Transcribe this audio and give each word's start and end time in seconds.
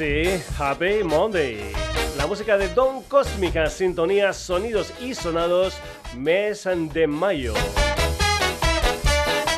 sí, 0.00 0.42
Happy 0.58 1.04
Monday. 1.04 1.72
La 2.16 2.26
música 2.26 2.56
de 2.56 2.68
Don 2.68 3.02
Cósmica, 3.02 3.68
sintonía, 3.68 4.32
sonidos 4.32 4.94
y 4.98 5.14
sonados, 5.14 5.74
mes 6.16 6.66
de 6.94 7.06
mayo. 7.06 7.52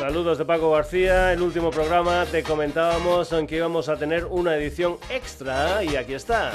Saludos 0.01 0.39
de 0.39 0.45
Paco 0.45 0.73
García, 0.73 1.33
el 1.33 1.43
último 1.43 1.71
programa 1.71 2.27
te 2.29 2.43
comentábamos 2.43 3.33
que 3.47 3.55
íbamos 3.57 3.89
a 3.89 3.97
tener 3.97 4.25
una 4.25 4.57
edición 4.57 4.99
extra 5.11 5.85
y 5.85 5.95
aquí 5.95 6.15
está. 6.15 6.51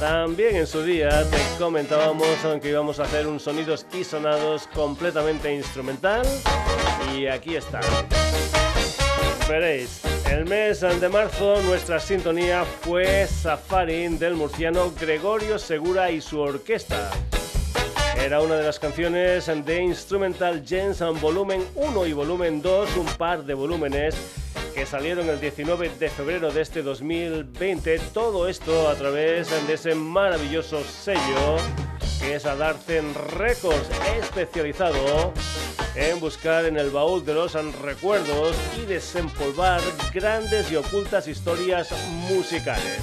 También 0.00 0.56
en 0.56 0.66
su 0.66 0.82
día 0.82 1.10
te 1.30 1.38
comentábamos 1.60 2.26
que 2.60 2.70
íbamos 2.70 2.98
a 2.98 3.04
hacer 3.04 3.28
un 3.28 3.38
sonidos 3.38 3.86
y 3.92 4.02
sonados 4.02 4.66
completamente 4.74 5.54
instrumental 5.54 6.26
y 7.16 7.28
aquí 7.28 7.54
está. 7.54 7.78
Veréis, 9.48 10.09
el 10.30 10.44
mes 10.46 10.80
de 10.80 11.08
marzo 11.08 11.60
nuestra 11.62 11.98
sintonía 11.98 12.64
fue 12.64 13.26
Safari 13.26 14.06
del 14.16 14.34
murciano 14.34 14.92
Gregorio 14.98 15.58
Segura 15.58 16.10
y 16.10 16.20
su 16.20 16.38
orquesta. 16.38 17.10
Era 18.16 18.40
una 18.40 18.56
de 18.56 18.64
las 18.64 18.78
canciones 18.78 19.46
de 19.46 19.82
Instrumental 19.82 20.62
Gens 20.64 21.00
Volumen 21.20 21.64
1 21.74 22.06
y 22.06 22.12
Volumen 22.12 22.62
2, 22.62 22.96
un 22.96 23.06
par 23.18 23.44
de 23.44 23.54
volúmenes 23.54 24.14
que 24.72 24.86
salieron 24.86 25.28
el 25.28 25.40
19 25.40 25.90
de 25.98 26.08
febrero 26.08 26.52
de 26.52 26.60
este 26.62 26.82
2020. 26.82 27.98
Todo 28.14 28.48
esto 28.48 28.88
a 28.88 28.94
través 28.94 29.50
de 29.66 29.74
ese 29.74 29.96
maravilloso 29.96 30.84
sello 30.84 31.56
que 32.20 32.34
es 32.34 32.46
Adarten 32.46 33.14
Records, 33.14 33.88
especializado 34.18 35.32
en 35.94 36.20
buscar 36.20 36.66
en 36.66 36.76
el 36.76 36.90
baúl 36.90 37.24
de 37.24 37.34
los 37.34 37.52
recuerdos 37.80 38.54
y 38.80 38.86
desempolvar 38.86 39.80
grandes 40.12 40.70
y 40.70 40.76
ocultas 40.76 41.26
historias 41.26 41.90
musicales. 42.28 43.00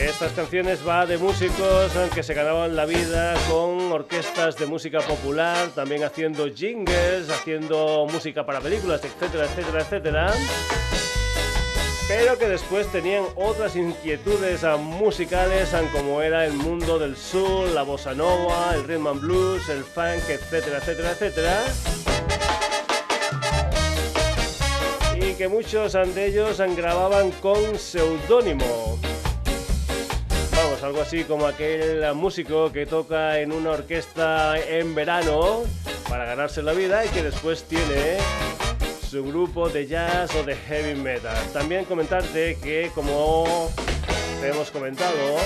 Estas 0.00 0.32
canciones 0.32 0.86
va 0.86 1.06
de 1.06 1.16
músicos 1.16 1.92
que 2.14 2.22
se 2.22 2.34
ganaban 2.34 2.74
la 2.74 2.86
vida 2.86 3.34
con 3.48 3.92
orquestas 3.92 4.56
de 4.56 4.66
música 4.66 5.00
popular, 5.00 5.68
también 5.74 6.02
haciendo 6.02 6.48
jingles, 6.52 7.30
haciendo 7.30 8.06
música 8.10 8.44
para 8.44 8.60
películas, 8.60 9.02
etcétera, 9.04 9.44
etcétera, 9.44 9.82
etcétera. 9.82 10.32
Pero 12.14 12.38
que 12.38 12.46
después 12.46 12.86
tenían 12.92 13.24
otras 13.36 13.74
inquietudes 13.74 14.62
musicales 14.78 15.70
como 15.94 16.20
era 16.20 16.44
el 16.44 16.52
mundo 16.52 16.98
del 16.98 17.16
soul, 17.16 17.74
la 17.74 17.84
bossa 17.84 18.12
nova, 18.12 18.74
el 18.74 18.84
rhythm 18.84 19.06
and 19.06 19.20
blues, 19.22 19.66
el 19.70 19.82
funk, 19.82 20.28
etcétera, 20.28 20.76
etcétera, 20.76 21.12
etcétera. 21.12 21.64
Y 25.16 25.32
que 25.36 25.48
muchos 25.48 25.94
de 25.94 26.26
ellos 26.26 26.58
grababan 26.76 27.30
con 27.40 27.78
seudónimo 27.78 28.98
algo 30.82 31.00
así 31.00 31.22
como 31.24 31.46
aquel 31.46 32.12
músico 32.14 32.72
que 32.72 32.86
toca 32.86 33.38
en 33.38 33.52
una 33.52 33.70
orquesta 33.70 34.58
en 34.58 34.94
verano 34.96 35.62
para 36.08 36.24
ganarse 36.24 36.60
la 36.60 36.72
vida 36.72 37.06
y 37.06 37.08
que 37.10 37.22
después 37.22 37.62
tiene 37.64 38.18
su 39.12 39.22
grupo 39.22 39.68
de 39.68 39.86
jazz 39.86 40.34
o 40.36 40.42
de 40.42 40.56
heavy 40.56 40.98
metal. 40.98 41.36
También 41.52 41.84
comentarte 41.84 42.56
que 42.62 42.90
como 42.94 43.70
te 44.40 44.48
hemos 44.48 44.70
comentado, 44.70 45.36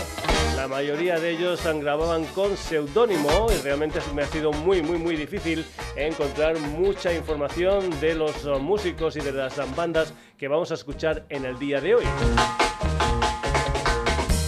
la 0.54 0.68
mayoría 0.68 1.18
de 1.18 1.30
ellos 1.30 1.60
grababan 1.64 2.26
con 2.26 2.56
seudónimo 2.56 3.48
y 3.50 3.60
realmente 3.62 3.98
me 4.14 4.22
ha 4.22 4.26
sido 4.28 4.52
muy 4.52 4.82
muy 4.82 4.98
muy 4.98 5.16
difícil 5.16 5.64
encontrar 5.96 6.56
mucha 6.60 7.12
información 7.12 7.90
de 7.98 8.14
los 8.14 8.44
músicos 8.60 9.16
y 9.16 9.20
de 9.20 9.32
las 9.32 9.56
bandas 9.74 10.14
que 10.38 10.46
vamos 10.46 10.70
a 10.70 10.74
escuchar 10.74 11.26
en 11.28 11.44
el 11.44 11.58
día 11.58 11.80
de 11.80 11.96
hoy. 11.96 12.04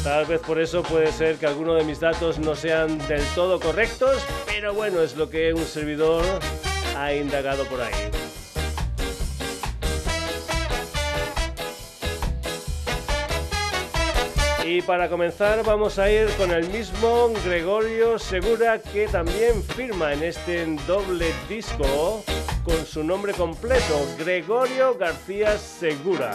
Tal 0.04 0.26
vez 0.26 0.41
por 0.42 0.60
eso 0.60 0.84
puede 0.84 1.10
ser 1.10 1.38
que 1.38 1.47
algunos 1.47 1.76
de 1.76 1.82
mis 1.82 1.98
datos 1.98 2.38
no 2.38 2.54
sean 2.54 2.97
del 3.09 3.25
todo 3.34 3.59
correctos, 3.59 4.22
pero 4.47 4.75
bueno, 4.75 5.00
es 5.00 5.16
lo 5.16 5.28
que 5.28 5.53
un 5.53 5.65
servidor 5.65 6.25
ha 6.97 7.12
indagado 7.12 7.65
por 7.65 7.81
ahí. 7.81 8.28
Y 14.70 14.82
para 14.82 15.08
comenzar 15.08 15.64
vamos 15.64 15.98
a 15.98 16.10
ir 16.10 16.28
con 16.36 16.50
el 16.50 16.68
mismo 16.68 17.32
Gregorio 17.42 18.18
Segura 18.18 18.78
que 18.78 19.08
también 19.08 19.62
firma 19.62 20.12
en 20.12 20.22
este 20.22 20.66
doble 20.86 21.32
disco 21.48 22.22
con 22.64 22.84
su 22.84 23.02
nombre 23.02 23.32
completo, 23.32 24.06
Gregorio 24.18 24.94
García 24.98 25.56
Segura. 25.56 26.32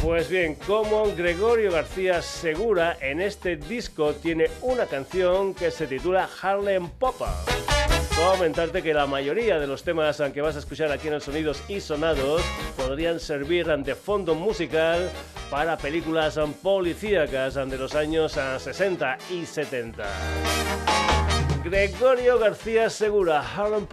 Pues 0.00 0.28
bien, 0.28 0.54
como 0.54 1.12
Gregorio 1.16 1.72
García 1.72 2.22
Segura 2.22 2.96
en 3.00 3.20
este 3.20 3.56
disco 3.56 4.14
tiene 4.14 4.46
una 4.62 4.86
canción 4.86 5.52
que 5.52 5.72
se 5.72 5.88
titula 5.88 6.30
Harlem 6.40 6.90
Popper. 8.18 8.38
Comentarte 8.38 8.82
que 8.82 8.94
la 8.94 9.06
mayoría 9.06 9.58
de 9.58 9.66
los 9.66 9.82
temas 9.82 10.22
que 10.32 10.40
vas 10.40 10.56
a 10.56 10.58
escuchar 10.58 10.90
aquí 10.90 11.08
en 11.08 11.14
el 11.14 11.20
Sonidos 11.20 11.62
y 11.68 11.80
Sonados 11.80 12.42
podrían 12.76 13.20
servir 13.20 13.70
ante 13.70 13.94
fondo 13.94 14.34
musical 14.34 15.10
para 15.50 15.76
películas 15.76 16.38
policíacas 16.62 17.54
de 17.54 17.76
los 17.76 17.94
años 17.94 18.32
60 18.58 19.18
y 19.30 19.46
70. 19.46 20.04
Gregorio 21.64 22.38
García 22.38 22.90
Segura, 22.90 23.40
Harlem 23.40 23.86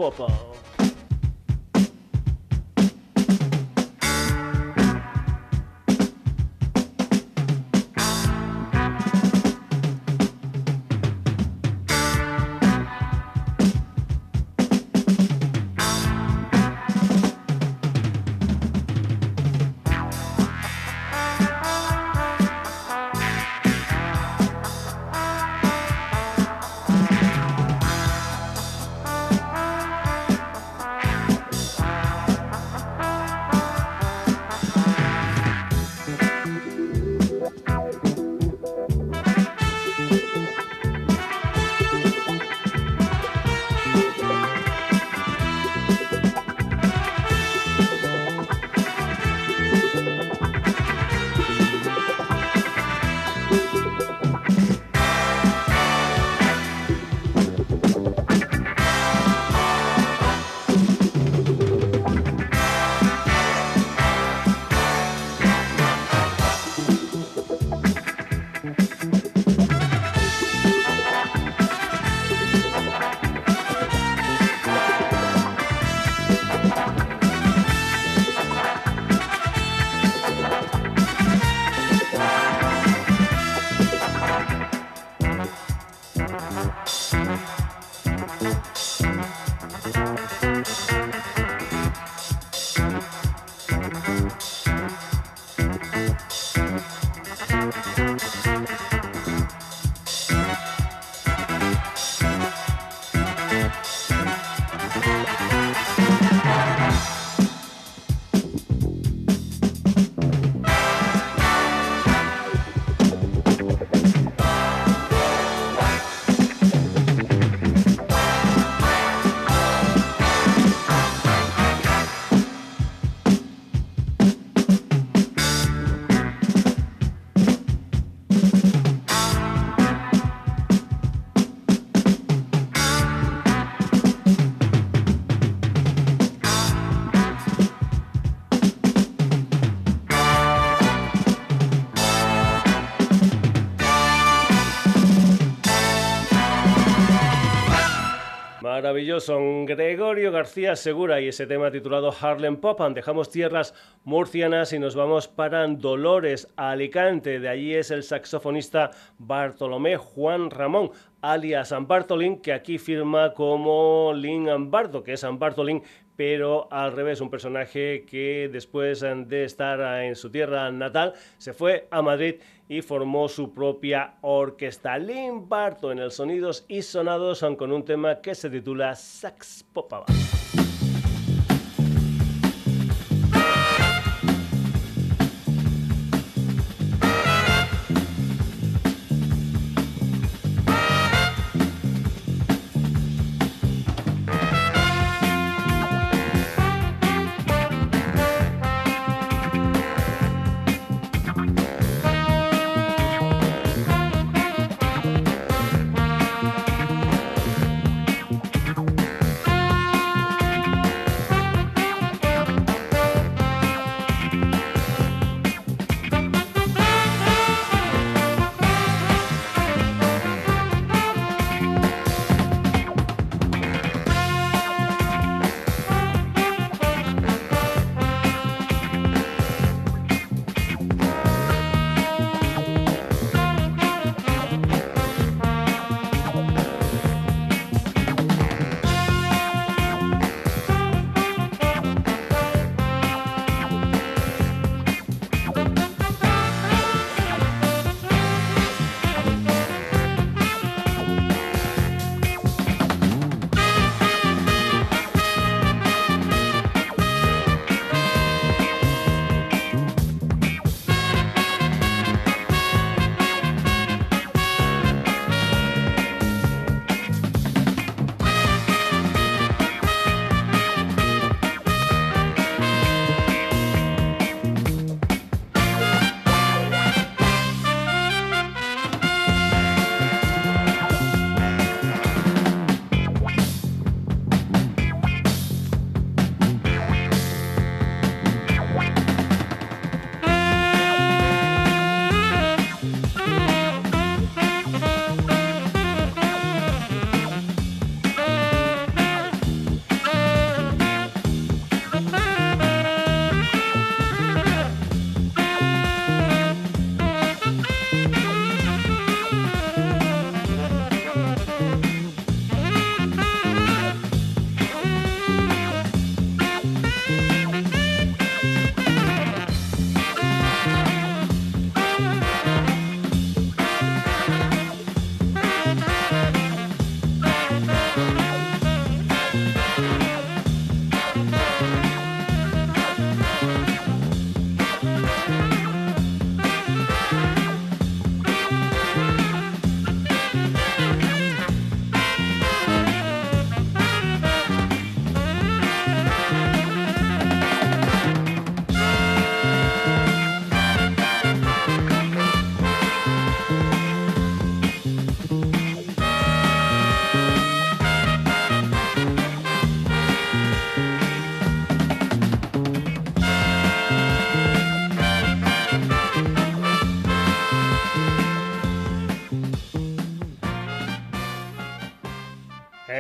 Maravilloso. 149.16 149.66
Gregorio 149.66 150.32
García 150.32 150.76
Segura 150.76 151.22
y 151.22 151.30
ese 151.30 151.48
tema 151.48 151.72
titulado 151.72 152.14
Harlem 152.20 152.58
Pop. 152.58 152.82
Dejamos 152.94 153.30
tierras 153.30 153.74
murcianas 154.04 154.74
y 154.74 154.80
nos 154.80 154.96
vamos 154.96 155.30
para 155.30 155.66
Dolores, 155.68 156.50
Alicante. 156.58 157.40
De 157.40 157.48
allí 157.48 157.74
es 157.74 157.92
el 157.92 158.04
saxofonista 158.04 158.92
Bartolomé 159.18 159.96
Juan 159.96 160.50
Ramón 160.50 160.92
alias 161.26 161.70
San 161.70 161.88
Bartolín, 161.88 162.40
que 162.40 162.54
aquí 162.54 162.78
firma 162.78 163.34
como 163.34 164.14
Lin 164.14 164.70
Bardo, 164.70 165.04
que 165.04 165.14
es 165.14 165.22
San 165.22 165.40
Bartolín, 165.40 165.82
pero 166.16 166.68
al 166.72 166.94
revés, 166.94 167.22
un 167.22 167.30
personaje 167.30 168.06
que 168.06 168.50
después 168.52 169.02
de 169.02 169.44
estar 169.44 170.04
en 170.04 170.16
su 170.16 170.30
tierra 170.30 170.72
natal 170.72 171.14
se 171.38 171.54
fue 171.54 171.88
a 171.92 172.02
Madrid 172.02 172.36
y 172.68 172.82
formó 172.82 173.28
su 173.28 173.54
propia 173.54 174.16
orquesta. 174.22 174.98
Barto 175.42 175.92
en 175.92 176.00
el 176.00 176.12
Sonidos 176.12 176.66
y 176.68 176.82
Sonados 176.82 177.46
con 177.58 177.72
un 177.72 177.86
tema 177.86 178.22
que 178.22 178.36
se 178.36 178.50
titula 178.50 178.96
Sax 178.96 179.66
Popaba. 179.74 180.06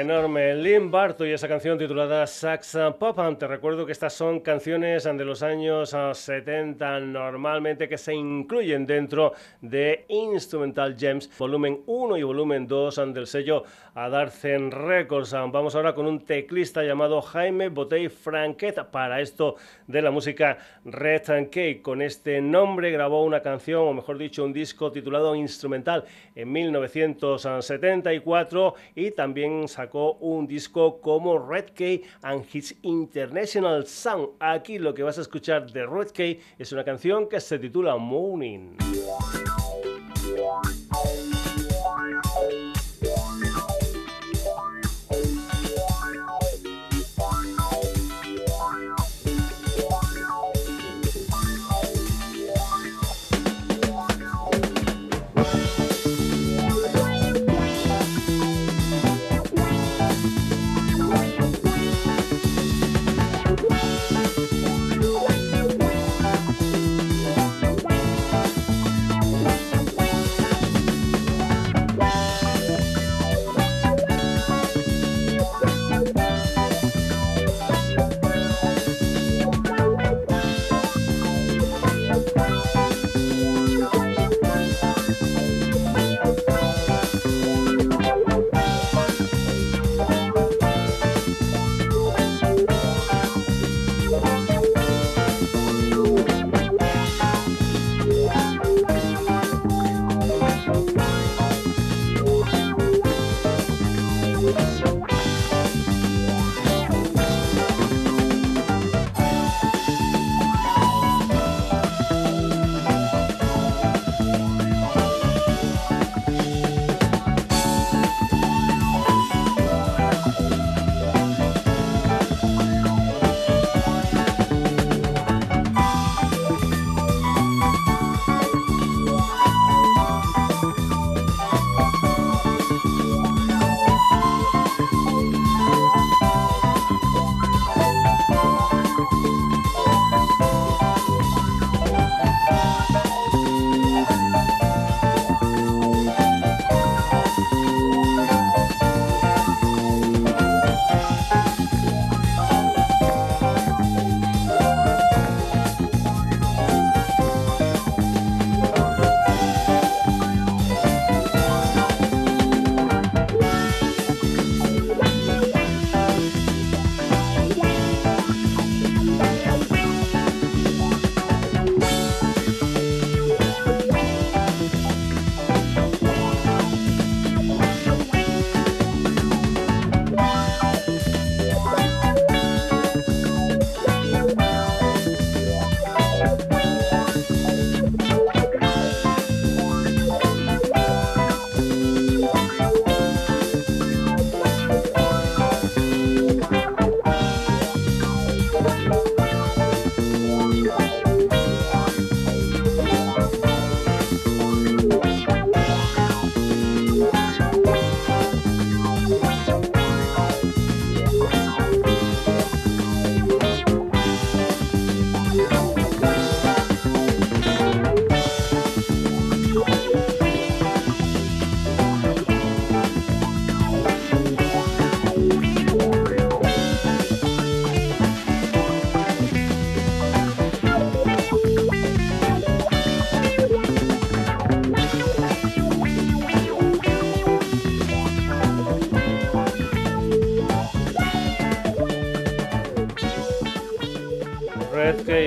Enorme. 0.06 0.54
Lynn 0.54 0.92
Barto 0.92 1.26
y 1.26 1.32
esa 1.32 1.48
canción 1.48 1.80
titulada 1.80 2.28
Sax 2.28 2.78
Pop. 3.00 3.18
Te 3.40 3.48
recuerdo 3.48 3.88
que 3.88 3.92
estas 3.92 4.14
son 4.14 4.40
canciones 4.40 5.06
de 5.06 5.26
los 5.26 5.42
años 5.42 5.96
70 6.14 7.00
normalmente 7.00 7.90
que 7.90 7.98
se 7.98 8.14
incluyen 8.14 8.86
dentro 8.86 9.34
de 9.62 10.06
Instrumental 10.10 10.96
Gems 10.96 11.36
volumen 11.36 11.82
1 11.88 12.18
y 12.18 12.24
volumen 12.24 12.68
2 12.68 13.14
del 13.16 13.26
sello 13.26 13.64
Adarcen 13.96 14.70
Records. 14.70 15.32
Vamos 15.32 15.74
ahora 15.74 15.96
con 15.96 16.06
un 16.06 16.24
teclista 16.24 16.84
llamado 16.84 17.20
Jaime 17.24 17.70
Botey 17.70 18.10
Franqueta. 18.10 18.92
Para 18.92 19.22
esto 19.22 19.56
de 19.88 20.04
la 20.04 20.12
música 20.12 20.60
Red 20.86 21.50
Cake. 21.50 21.82
Con 21.82 22.04
este 22.04 22.42
nombre 22.42 22.92
grabó 22.92 23.24
una 23.24 23.42
canción, 23.42 23.88
o 23.88 23.94
mejor 23.94 24.20
dicho, 24.20 24.44
un 24.44 24.54
disco 24.54 24.92
titulado 24.92 25.36
Instrumental 25.36 26.04
en 26.36 26.52
1974 26.52 28.76
y 28.94 29.10
también 29.12 29.68
sacó 29.68 29.95
un 29.96 30.48
disco 30.48 31.00
como 31.00 31.40
Red 31.40 31.72
Key 31.72 32.04
and 32.22 32.46
His 32.52 32.76
International 32.82 33.86
Sound. 33.88 34.30
Aquí 34.40 34.78
lo 34.78 34.94
que 34.94 35.04
vas 35.04 35.18
a 35.18 35.22
escuchar 35.22 35.72
de 35.72 35.86
Red 35.86 36.12
Key 36.12 36.40
es 36.60 36.72
una 36.72 36.84
canción 36.84 37.30
que 37.30 37.40
se 37.40 37.58
titula 37.58 37.96
Morning. 37.98 38.78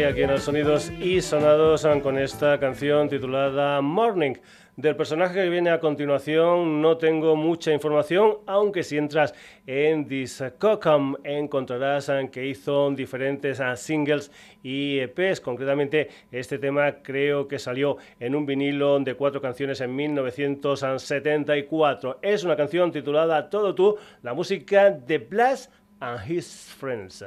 Aquí 0.09 0.23
en 0.23 0.31
los 0.31 0.45
sonidos 0.45 0.91
y 1.01 1.21
sonados 1.21 1.87
con 2.03 2.19
esta 2.19 2.59
canción 2.59 3.11
titulada 3.11 3.83
Morning. 3.83 4.33
Del 4.75 4.97
personaje 4.97 5.35
que 5.35 5.51
viene 5.51 5.69
a 5.69 5.81
continuación 5.81 6.81
no 6.81 6.97
tengo 6.97 7.37
mucha 7.37 7.75
información, 7.75 8.39
aunque 8.47 8.85
si 8.85 8.97
entras 8.97 9.35
en 9.67 10.09
Discocom 10.09 11.17
encontrarás 11.25 12.11
que 12.33 12.47
hizo 12.47 12.91
diferentes 12.93 13.61
singles 13.77 14.33
y 14.63 14.99
EPs. 15.01 15.43
Concretamente, 15.43 16.09
este 16.33 16.59
tema 16.59 17.03
creo 17.03 17.47
que 17.47 17.59
salió 17.59 17.99
en 18.19 18.35
un 18.35 18.47
vinilo 18.47 18.99
de 19.01 19.15
cuatro 19.15 19.43
canciones 19.43 19.83
en 19.83 19.95
1974. 19.95 22.21
Es 22.23 22.45
una 22.45 22.57
canción 22.57 22.93
titulada 22.93 23.51
Todo 23.51 23.75
tú, 23.75 23.99
la 24.23 24.33
música 24.33 24.91
de 24.91 25.19
Blast 25.19 25.71
and 26.01 26.31
His 26.31 26.75
Friends. 26.79 27.27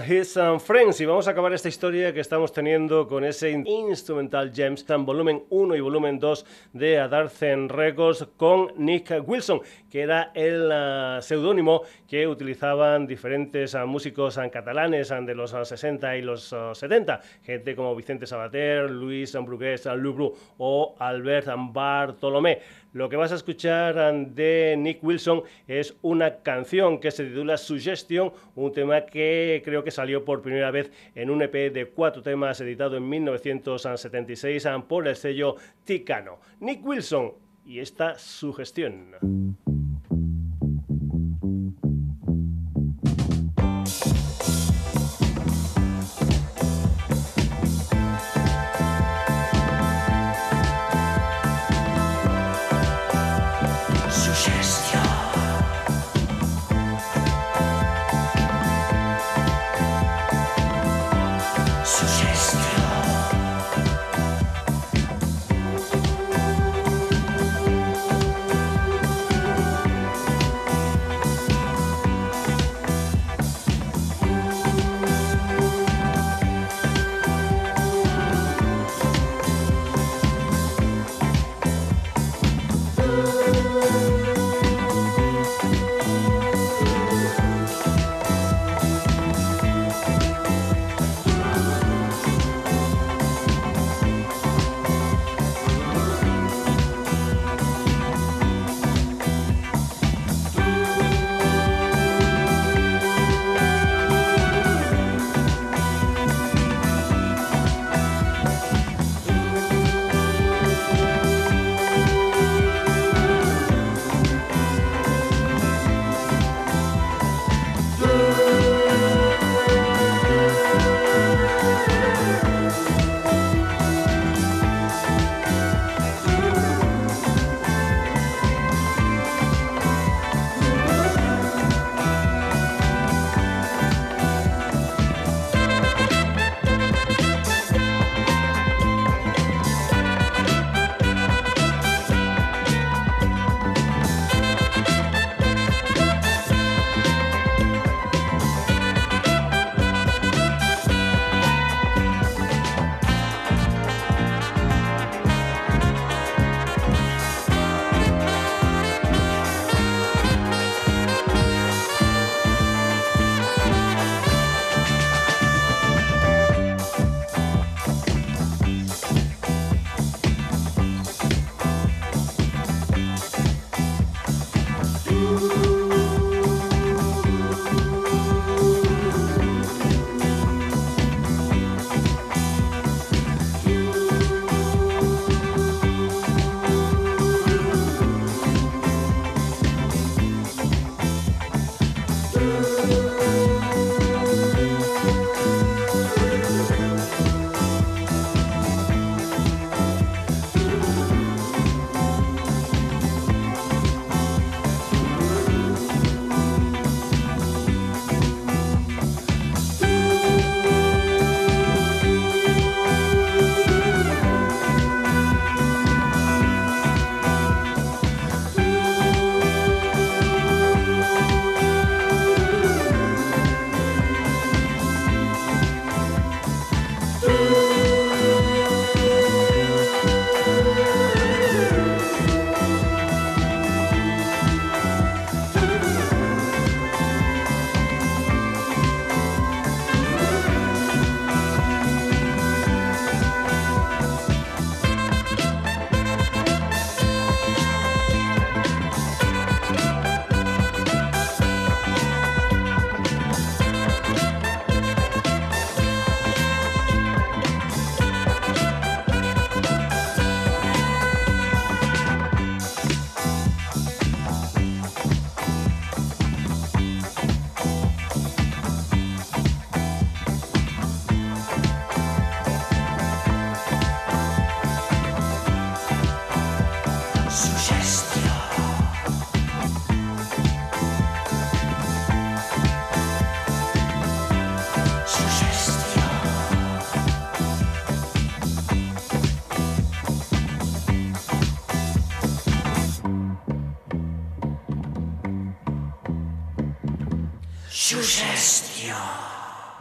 And 0.00 0.12
His 0.12 0.38
Friends. 0.64 1.00
Y 1.00 1.06
vamos 1.06 1.28
a 1.28 1.32
acabar 1.32 1.52
esta 1.52 1.68
historia 1.68 2.12
que 2.12 2.20
estamos 2.20 2.52
teniendo 2.52 3.06
con 3.06 3.24
ese 3.24 3.50
Instrumental 3.50 4.52
Gems, 4.54 4.84
tan 4.84 5.04
volumen 5.04 5.44
1 5.50 5.76
y 5.76 5.80
volumen 5.80 6.18
2 6.18 6.46
de 6.72 6.98
Adarzen 6.98 7.68
Records 7.68 8.26
con 8.36 8.72
Nick 8.76 9.22
Wilson, 9.26 9.60
que 9.90 10.02
era 10.02 10.32
el 10.34 10.70
uh, 10.70 11.22
seudónimo 11.22 11.82
que 12.06 12.26
utilizaban 12.26 13.06
diferentes 13.06 13.74
uh, 13.74 13.86
músicos 13.86 14.36
uh, 14.36 14.50
catalanes 14.50 15.08
de 15.08 15.34
los 15.34 15.50
60 15.50 16.16
y 16.16 16.22
los 16.22 16.54
70, 16.72 17.20
gente 17.42 17.74
como 17.74 17.94
Vicente 17.96 18.26
Sabater, 18.26 18.90
Luis 18.90 19.34
Brugués 19.34 19.86
Lubru 19.86 20.34
o 20.58 20.94
Albert 20.98 21.48
Bartolomé. 21.72 22.60
Lo 22.92 23.08
que 23.08 23.14
vas 23.14 23.30
a 23.30 23.36
escuchar 23.36 23.94
de 24.34 24.74
Nick 24.76 25.04
Wilson 25.04 25.44
es 25.68 25.96
una 26.02 26.38
canción 26.38 26.98
que 26.98 27.12
se 27.12 27.24
titula 27.24 27.56
Suggestion, 27.56 28.32
un 28.56 28.72
tema 28.72 29.06
que 29.06 29.62
creo 29.64 29.84
que 29.84 29.92
salió 29.92 30.24
por 30.24 30.42
primera 30.42 30.72
vez 30.72 30.90
en 31.14 31.30
un 31.30 31.40
EP 31.40 31.72
de 31.72 31.86
cuatro 31.86 32.20
temas 32.20 32.60
editado 32.60 32.96
en 32.96 33.08
1976 33.08 34.66
por 34.88 35.06
el 35.06 35.14
sello 35.14 35.54
Ticano. 35.84 36.40
Nick 36.58 36.84
Wilson 36.84 37.34
y 37.64 37.78
esta 37.78 38.18
sugestión. 38.18 39.14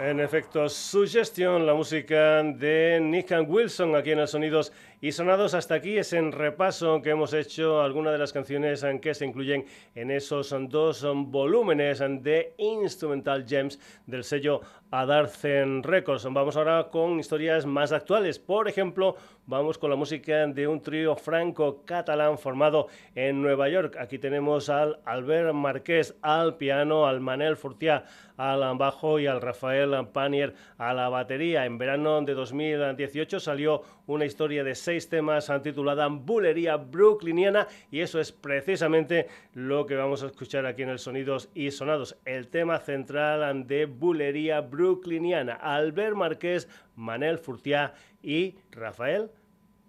En 0.09 0.19
efecto, 0.19 0.67
Suggestion, 0.67 1.67
la 1.67 1.75
música 1.75 2.41
de 2.41 2.99
Nick 2.99 3.31
Wilson 3.47 3.95
aquí 3.95 4.09
en 4.09 4.17
los 4.17 4.31
Sonidos 4.31 4.73
y 5.01 5.11
Sonados. 5.11 5.53
Hasta 5.53 5.75
aquí 5.75 5.99
es 5.99 6.13
en 6.13 6.31
repaso 6.31 6.99
que 7.03 7.11
hemos 7.11 7.31
hecho 7.31 7.79
algunas 7.79 8.13
de 8.13 8.17
las 8.17 8.33
canciones 8.33 8.81
en 8.81 8.99
que 8.99 9.13
se 9.13 9.27
incluyen 9.27 9.65
en 9.93 10.09
esos 10.09 10.55
dos 10.67 11.05
volúmenes 11.27 11.99
de 11.99 12.55
Instrumental 12.57 13.45
Gems 13.47 13.79
del 14.07 14.23
sello 14.23 14.61
Adarcen 14.91 15.83
Records. 15.83 16.25
Vamos 16.31 16.57
ahora 16.57 16.89
con 16.89 17.19
historias 17.19 17.65
más 17.65 17.91
actuales. 17.91 18.39
Por 18.39 18.67
ejemplo, 18.67 19.15
vamos 19.45 19.77
con 19.77 19.89
la 19.89 19.95
música 19.95 20.47
de 20.47 20.67
un 20.67 20.81
trío 20.81 21.15
franco-catalán 21.15 22.37
formado 22.37 22.87
en 23.13 23.41
Nueva 23.41 23.69
York. 23.69 23.97
Aquí 23.99 24.17
tenemos 24.17 24.69
al 24.69 24.99
Albert 25.05 25.53
Marqués 25.53 26.15
al 26.21 26.57
piano, 26.57 27.05
al 27.05 27.21
Manel 27.21 27.55
Furtiá 27.55 28.05
al 28.39 28.77
bajo 28.77 29.19
y 29.19 29.27
al 29.27 29.41
Rafael 29.41 29.93
Panier 30.13 30.53
a 30.77 30.93
la 30.93 31.09
batería. 31.09 31.65
En 31.65 31.77
verano 31.77 32.21
de 32.21 32.33
2018 32.33 33.37
salió 33.37 33.81
una 34.07 34.23
historia 34.23 34.63
de 34.63 34.75
seis 34.75 35.09
temas 35.09 35.51
titulada 35.61 36.07
Bulería 36.07 36.77
Brooklyniana 36.77 37.67
y 37.91 37.99
eso 37.99 38.17
es 38.19 38.31
precisamente 38.31 39.27
lo 39.53 39.85
que 39.85 39.95
vamos 39.95 40.23
a 40.23 40.27
escuchar 40.27 40.65
aquí 40.65 40.83
en 40.83 40.89
el 40.89 40.99
Sonidos 40.99 41.49
y 41.53 41.69
Sonados. 41.71 42.15
El 42.23 42.47
tema 42.47 42.79
central 42.79 43.67
de 43.67 43.85
Bulería 43.85 44.61
Brooklyniana. 44.79 45.55
Albert 45.55 46.15
Marqués, 46.15 46.67
Manel 46.95 47.37
Furtiá 47.37 47.93
y 48.23 48.55
Rafael 48.71 49.29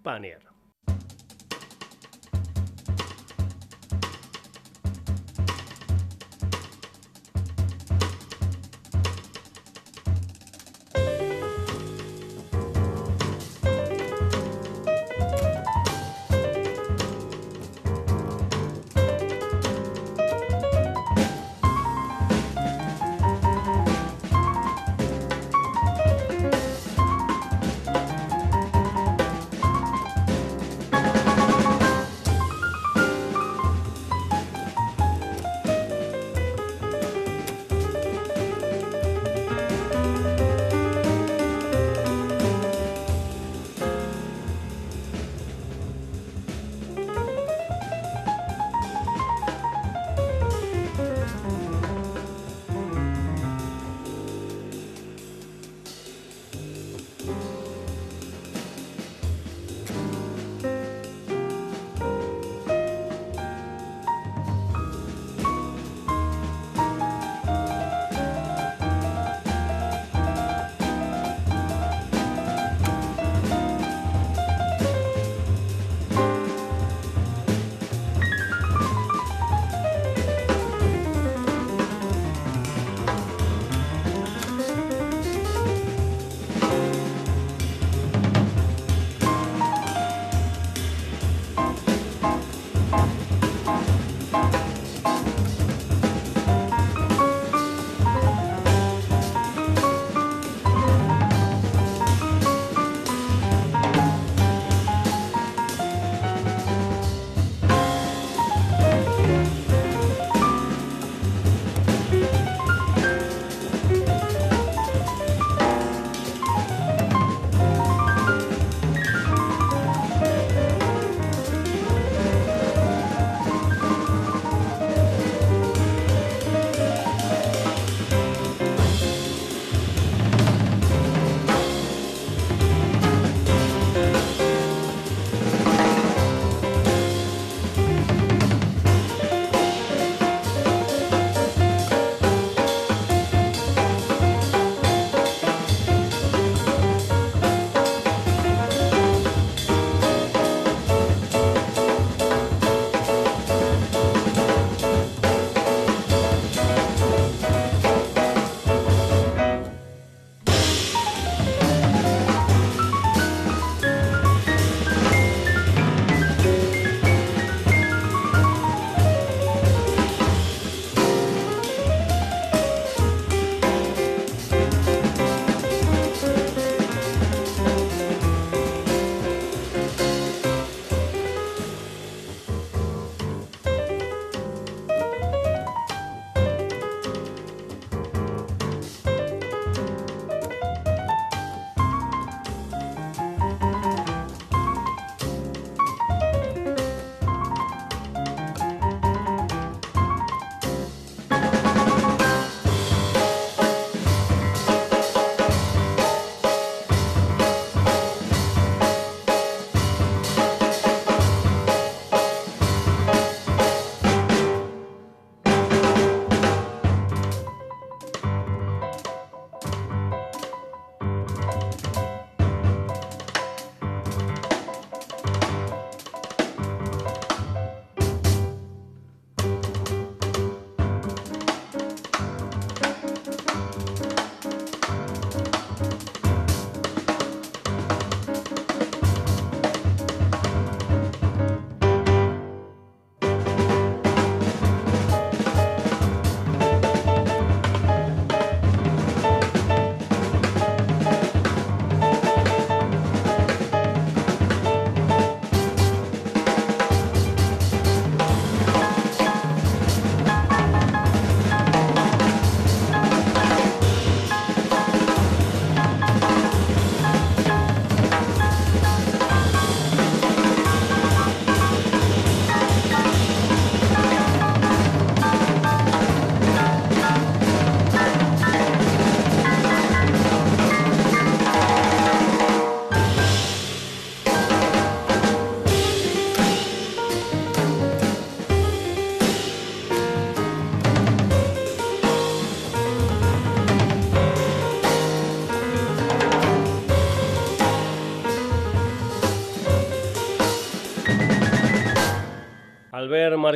Panier. 0.02 0.49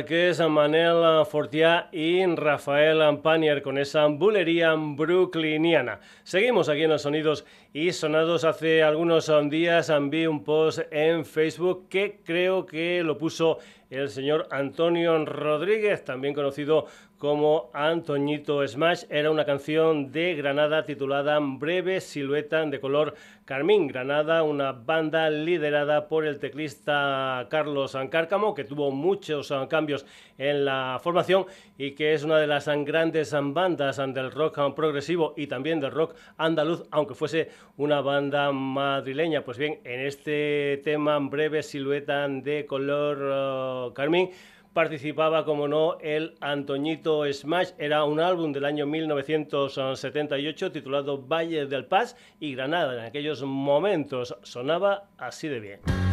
Marqués, 0.05 0.39
Manel 0.39 1.25
Fortiá 1.25 1.89
y 1.91 2.23
Rafael 2.35 3.01
Panier 3.23 3.63
con 3.63 3.79
esa 3.79 4.05
bulería 4.05 4.75
brooklyniana. 4.75 5.99
Seguimos 6.23 6.69
aquí 6.69 6.83
en 6.83 6.91
los 6.91 7.01
sonidos 7.01 7.43
y 7.73 7.91
sonados. 7.91 8.43
Hace 8.43 8.83
algunos 8.83 9.31
días 9.49 9.91
vi 10.11 10.27
un 10.27 10.43
post 10.43 10.81
en 10.91 11.25
Facebook 11.25 11.89
que 11.89 12.19
creo 12.23 12.67
que 12.67 13.01
lo 13.01 13.17
puso 13.17 13.57
el 13.89 14.09
señor 14.09 14.47
Antonio 14.51 15.25
Rodríguez, 15.25 16.05
también 16.05 16.35
conocido 16.35 16.85
como 17.17 17.69
Antoñito 17.73 18.67
Smash. 18.67 19.03
Era 19.09 19.31
una 19.31 19.45
canción 19.45 20.11
de 20.11 20.35
Granada 20.35 20.85
titulada 20.85 21.39
Breve 21.41 22.01
Silueta 22.01 22.65
de 22.65 22.79
color 22.79 23.15
carmín. 23.45 23.87
Granada, 23.87 24.43
una 24.43 24.71
banda 24.71 25.29
liderada 25.29 26.07
por 26.07 26.25
el 26.25 26.39
teclista 26.39 27.47
Carlos 27.49 27.95
Ancárcamo, 27.95 28.53
que 28.53 28.63
tuvo 28.63 28.91
muchos 28.91 29.51
ah, 29.51 29.67
cambios 29.69 30.05
en 30.37 30.65
la 30.65 30.99
formación 31.01 31.45
y 31.77 31.91
que 31.91 32.13
es 32.13 32.23
una 32.23 32.37
de 32.37 32.47
las 32.47 32.67
grandes 32.67 33.33
bandas 33.33 33.97
del 33.97 34.31
rock 34.31 34.75
progresivo 34.75 35.33
y 35.37 35.47
también 35.47 35.79
del 35.79 35.91
rock 35.91 36.15
andaluz, 36.37 36.83
aunque 36.91 37.15
fuese 37.15 37.49
una 37.77 38.01
banda 38.01 38.51
madrileña. 38.51 39.43
Pues 39.43 39.57
bien, 39.57 39.79
en 39.83 40.01
este 40.01 40.81
tema 40.83 41.17
Breve 41.19 41.63
Silueta 41.63 42.27
de 42.27 42.65
color 42.65 43.19
ah, 43.31 43.89
carmín 43.93 44.31
participaba, 44.75 45.45
como 45.45 45.69
no, 45.69 45.97
el 46.01 46.35
Antoñito 46.41 47.23
Smash. 47.31 47.69
Era 47.77 48.03
un 48.03 48.19
álbum 48.19 48.51
del 48.51 48.65
año 48.65 48.85
1978 48.85 50.73
titulado 50.73 51.17
Valle 51.17 51.65
del 51.65 51.85
Paz 51.85 52.17
y 52.41 52.53
Granada. 52.55 52.93
En 52.99 53.05
aquellos 53.05 53.41
momentos 53.41 54.37
sonaba 54.43 55.07
así 55.17 55.47
de 55.47 55.59
bien. 55.61 56.04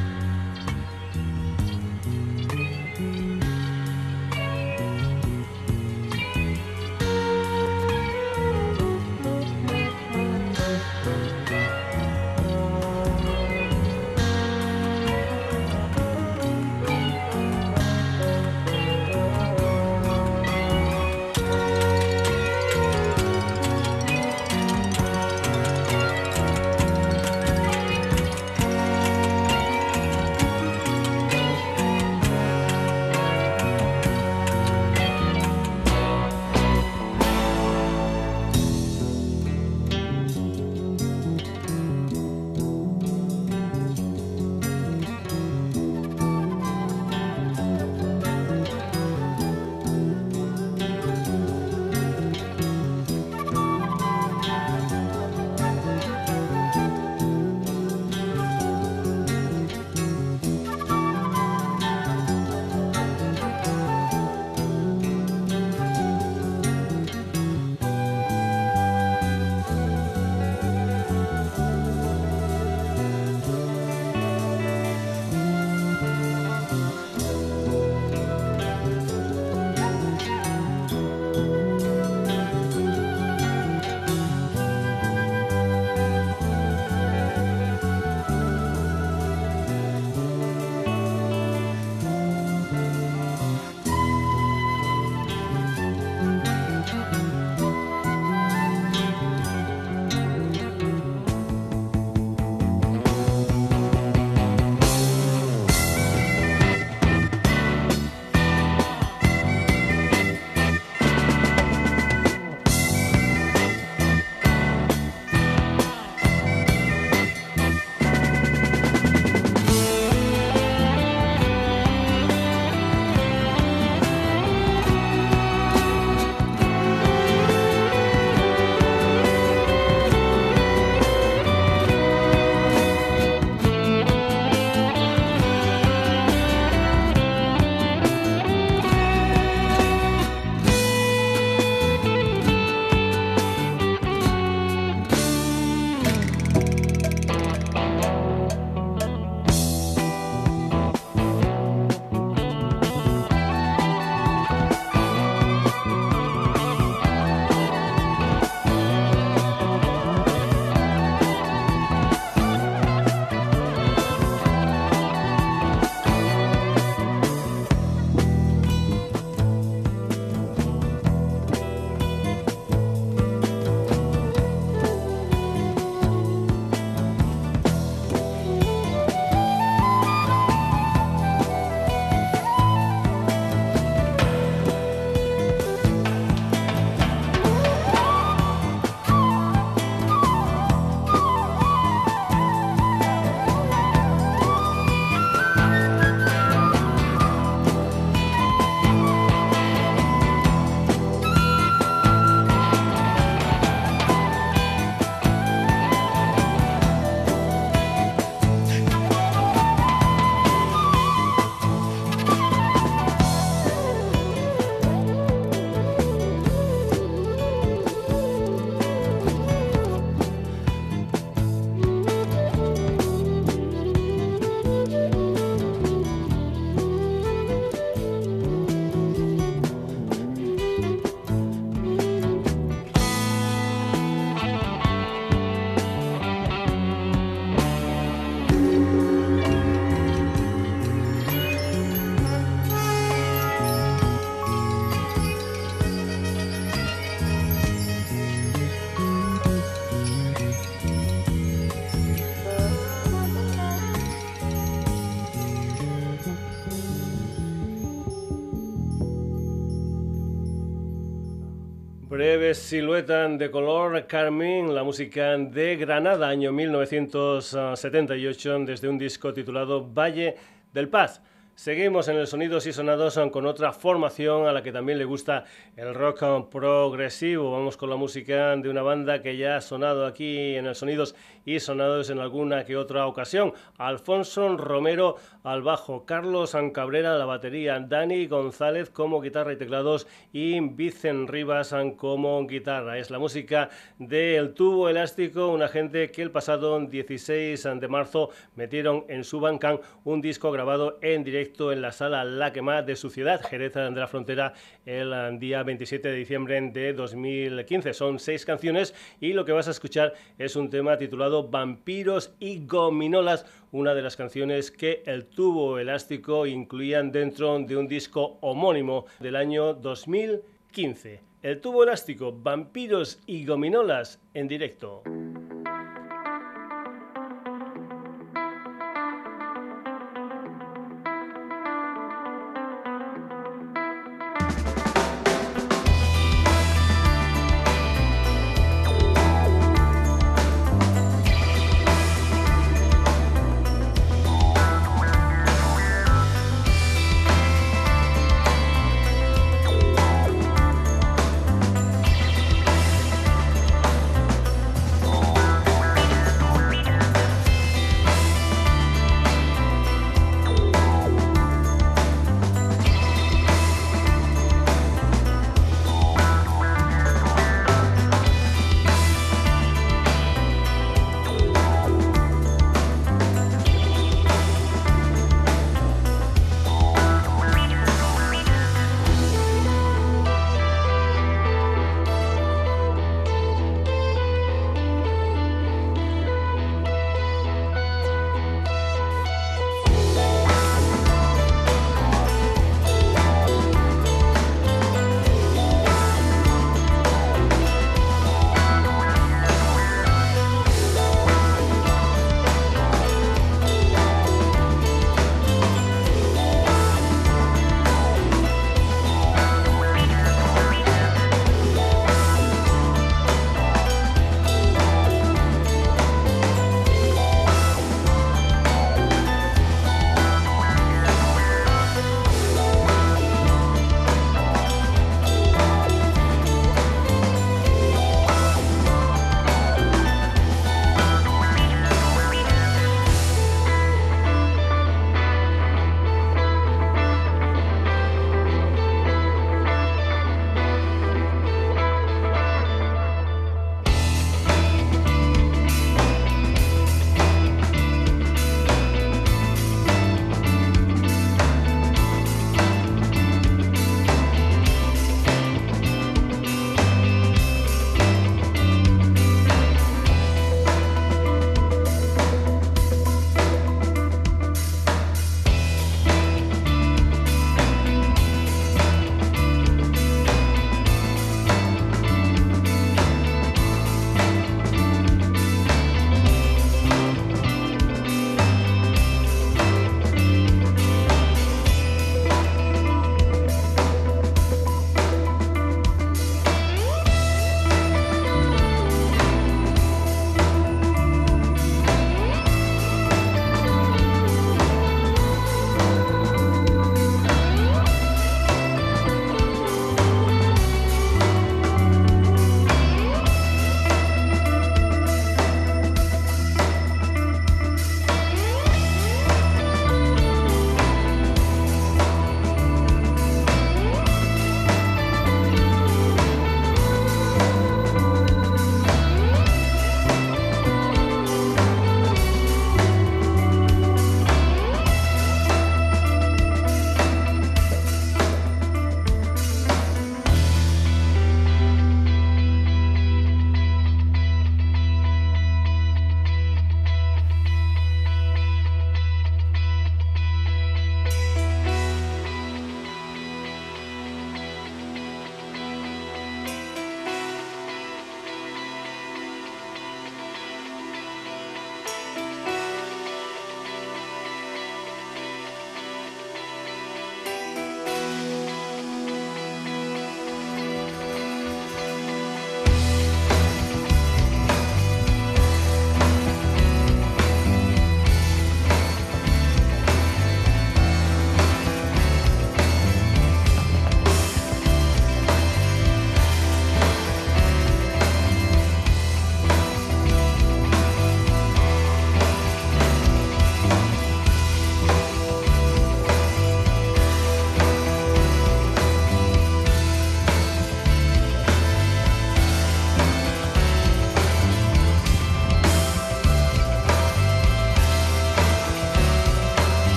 Silueta 262.55 263.29
de 263.29 263.51
color 263.51 264.07
carmín, 264.07 264.75
la 264.75 264.83
música 264.83 265.37
de 265.39 265.77
Granada, 265.77 266.29
año 266.29 266.53
1978, 266.53 268.59
desde 268.67 268.89
un 268.89 268.99
disco 268.99 269.33
titulado 269.33 269.89
Valle 269.93 270.35
del 270.73 270.89
Paz. 270.89 271.23
Seguimos 271.55 272.09
en 272.09 272.17
el 272.17 272.27
Sonidos 272.27 272.67
y 272.67 272.73
Sonados 272.73 273.21
con 273.31 273.45
otra 273.45 273.75
formación 273.75 274.47
a 274.47 274.53
la 274.53 274.63
que 274.63 274.73
también 274.73 274.97
le 274.97 275.05
gusta 275.05 275.45
el 275.77 275.95
rock 275.95 276.49
progresivo. 276.49 277.53
Vamos 277.53 277.77
con 277.77 277.91
la 277.91 277.97
música 277.97 278.57
de 278.57 278.71
una 278.71 278.81
banda 278.81 279.21
que 279.21 279.37
ya 279.37 279.57
ha 279.57 279.61
sonado 279.61 280.07
aquí 280.07 280.57
en 280.57 280.65
el 280.65 280.75
Sonidos 280.75 281.15
y 281.45 281.61
Sonados 281.61 282.09
en 282.09 282.21
alguna 282.21 282.65
que 282.65 282.79
otra 282.79 283.07
ocasión. 283.07 283.53
Alfonso 283.77 284.57
Romero 284.57 285.17
al 285.45 285.61
bajo, 285.63 286.07
Carlos 286.07 286.57
Cabrera 286.73 287.15
a 287.15 287.19
la 287.19 287.27
batería, 287.27 287.79
Dani 287.79 288.27
González 288.27 288.89
como 288.89 289.21
guitarra 289.21 289.53
y 289.53 289.57
teclados 289.57 290.07
y 290.33 290.59
Vicen 290.59 291.29
Rivas 291.29 291.75
como 291.99 292.45
guitarra. 292.47 292.99
Es 292.99 293.11
la 293.11 293.19
música 293.19 293.69
del 293.99 294.55
Tubo 294.55 294.89
Elástico, 294.89 295.49
una 295.49 295.69
gente 295.69 296.11
que 296.11 296.23
el 296.23 296.31
pasado 296.31 296.81
16 296.81 297.69
de 297.79 297.89
marzo 297.89 298.31
metieron 298.57 299.05
en 299.09 299.23
su 299.23 299.39
bancán 299.39 299.81
un 300.05 300.23
disco 300.23 300.51
grabado 300.51 300.99
en 301.03 301.23
directo 301.23 301.42
en 301.43 301.83
la 301.83 301.91
sala 301.91 302.25
La 302.25 302.51
de 302.83 302.95
su 302.95 303.11
ciudad, 303.11 303.43
Jerez 303.43 303.75
de 303.75 303.91
la 303.91 304.07
Frontera, 304.07 304.55
el 304.87 305.13
eh, 305.13 305.37
día 305.41 305.65
27 305.65 306.09
de 306.09 306.15
diciembre 306.15 306.61
de 306.61 306.93
2015. 306.93 307.93
Son 307.95 308.21
seis 308.21 308.45
canciones 308.45 308.95
y 309.21 309.33
lo 309.33 309.45
que 309.45 309.51
vas 309.51 309.67
a 309.67 309.73
escuchar 309.73 310.15
es 310.39 310.55
un 310.55 310.71
tema 310.71 310.99
titulado 310.99 311.49
Vampiros 311.49 312.35
y 312.39 312.65
Gominolas, 312.65 313.45
una 313.73 313.93
de 313.95 314.03
las 314.03 314.17
canciones 314.17 314.71
que 314.71 315.03
el 315.05 315.27
tubo 315.27 315.81
elástico 315.81 316.47
incluían 316.47 317.11
dentro 317.11 317.59
de 317.59 317.77
un 317.77 317.89
disco 317.89 318.39
homónimo 318.41 319.07
del 319.19 319.35
año 319.35 319.75
2015. 319.75 321.21
El 321.43 321.61
tubo 321.61 321.83
elástico, 321.83 322.33
Vampiros 322.33 323.21
y 323.27 323.45
Gominolas 323.45 324.21
en 324.33 324.47
directo. 324.47 325.03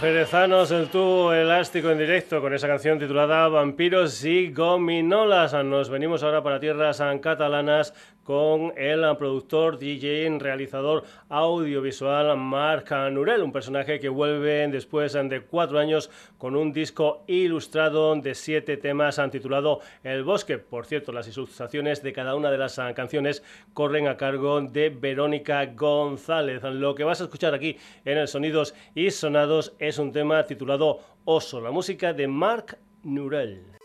Jerezanos, 0.00 0.70
el 0.70 0.88
tubo 0.88 1.34
elástico 1.34 1.90
en 1.90 1.98
directo 1.98 2.40
con 2.40 2.54
esa 2.54 2.66
canción 2.66 2.98
titulada 2.98 3.48
Vampiros 3.48 4.24
y 4.24 4.50
Gominolas. 4.50 5.52
Nos 5.62 5.90
venimos 5.90 6.22
ahora 6.22 6.42
para 6.42 6.58
tierras 6.58 7.02
catalanas 7.20 7.92
con 8.30 8.72
el 8.78 9.04
productor, 9.16 9.76
DJ, 9.76 10.38
realizador 10.38 11.02
audiovisual 11.28 12.36
Marc 12.36 12.92
Nurel, 13.10 13.42
un 13.42 13.50
personaje 13.50 13.98
que 13.98 14.08
vuelve 14.08 14.68
después 14.68 15.14
de 15.14 15.40
cuatro 15.40 15.80
años 15.80 16.12
con 16.38 16.54
un 16.54 16.72
disco 16.72 17.24
ilustrado 17.26 18.14
de 18.14 18.36
siete 18.36 18.76
temas 18.76 19.20
titulado 19.32 19.80
El 20.04 20.22
Bosque. 20.22 20.58
Por 20.58 20.86
cierto, 20.86 21.10
las 21.10 21.26
ilustraciones 21.26 22.04
de 22.04 22.12
cada 22.12 22.36
una 22.36 22.52
de 22.52 22.58
las 22.58 22.80
canciones 22.94 23.42
corren 23.74 24.06
a 24.06 24.16
cargo 24.16 24.60
de 24.60 24.90
Verónica 24.90 25.66
González. 25.66 26.62
Lo 26.62 26.94
que 26.94 27.02
vas 27.02 27.20
a 27.20 27.24
escuchar 27.24 27.52
aquí 27.52 27.78
en 28.04 28.16
el 28.16 28.28
Sonidos 28.28 28.76
y 28.94 29.10
Sonados 29.10 29.74
es 29.80 29.98
un 29.98 30.12
tema 30.12 30.46
titulado 30.46 31.00
Oso, 31.24 31.60
la 31.60 31.72
música 31.72 32.12
de 32.12 32.28
Marc 32.28 32.78
Nurel. 33.02 33.79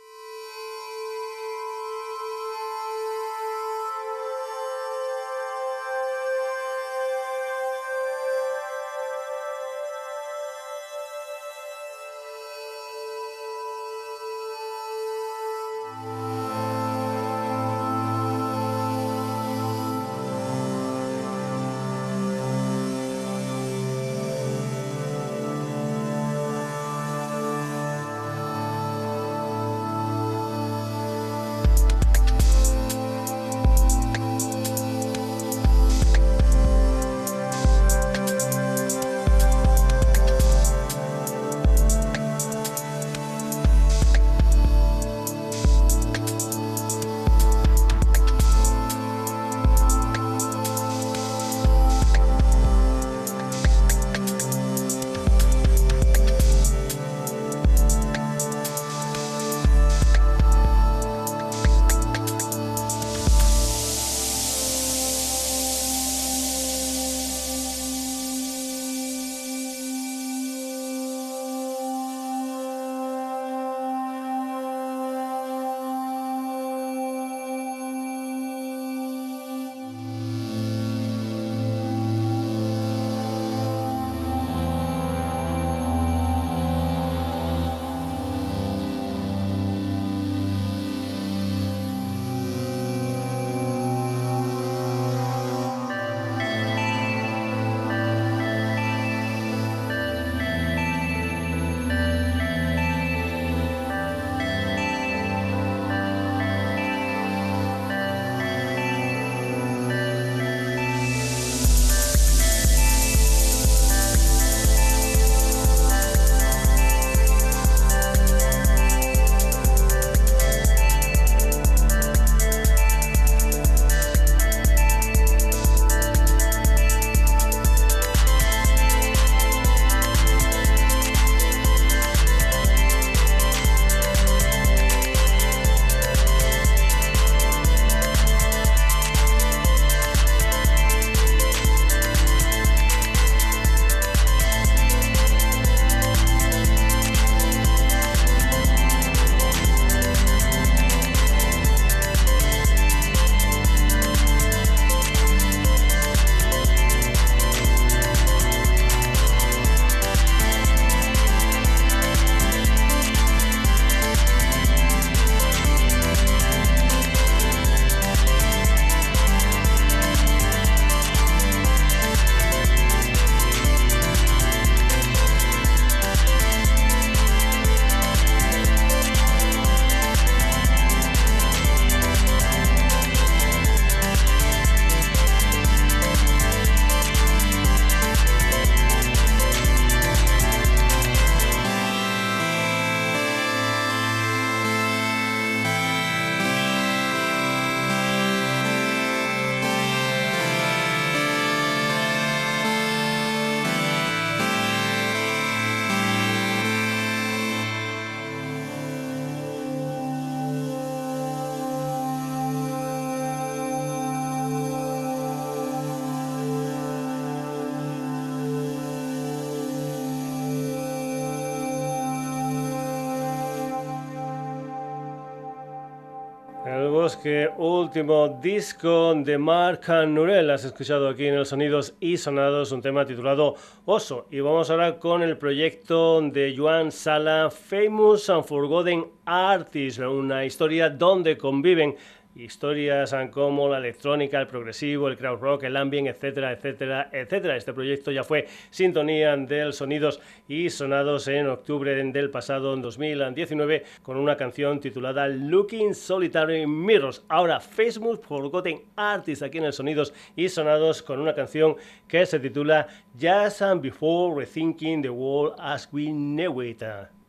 Último 227.58 228.40
disco 228.40 229.16
de 229.16 229.38
Mark 229.40 229.82
Nurel. 230.08 230.52
Has 230.52 230.64
escuchado 230.64 231.10
aquí 231.10 231.26
en 231.26 231.36
los 231.36 231.50
Sonidos 231.50 231.96
y 232.00 232.18
Sonados 232.18 232.72
un 232.72 232.84
tema 232.84 233.04
titulado 233.04 233.56
Oso. 233.86 234.28
Y 234.30 234.42
vamos 234.42 234.70
ahora 234.70 235.00
con 235.00 235.24
el 235.24 235.36
proyecto 235.36 236.22
de 236.22 236.54
Joan 236.56 236.92
Sala, 236.92 237.50
Famous 237.50 238.30
and 238.30 238.46
Forgotten 238.46 239.08
Artists, 239.26 240.00
una 240.00 240.46
historia 240.46 240.92
donde 240.92 241.36
conviven 241.36 241.96
historias 242.36 243.16
como 243.32 243.70
la 243.70 243.78
electrónica, 243.78 244.40
el 244.40 244.48
progresivo, 244.48 245.08
el 245.08 245.18
crowd 245.18 245.40
rock, 245.40 245.64
el 245.64 245.78
ambient, 245.78 246.08
etcétera, 246.08 246.52
etcétera, 246.52 247.10
etcétera. 247.12 247.56
Este 247.56 247.74
proyecto 247.74 248.12
ya 248.12 248.24
fue 248.24 248.48
sintonía 248.70 249.36
del 249.38 249.74
Sonidos 249.74 250.20
y 250.48 250.70
Sonados 250.70 251.28
en 251.28 251.48
octubre 251.48 251.96
del 251.96 252.30
pasado 252.30 252.76
2019 252.76 253.84
con 254.04 254.18
una 254.18 254.36
canción 254.36 254.80
titulada 254.80 255.28
Looking 255.28 255.96
Solitary 255.96 256.68
Mirrors. 256.68 257.24
Ahora 257.30 257.60
Facebook 257.60 258.24
Forgotten 258.24 258.82
Artists 258.96 259.44
aquí 259.44 259.58
en 259.58 259.66
el 259.66 259.74
Sonidos 259.74 260.14
y 260.36 260.50
Sonados 260.50 261.02
con 261.02 261.20
una 261.20 261.34
canción 261.34 261.76
que 262.08 262.26
se 262.26 262.40
titula 262.40 262.88
Just 263.20 263.62
and 263.62 263.82
Before 263.82 264.36
Rethinking 264.36 265.02
the 265.02 265.10
World 265.10 265.56
as 265.60 265.88
We 265.92 266.08
Know 266.12 266.62
It. 266.62 266.84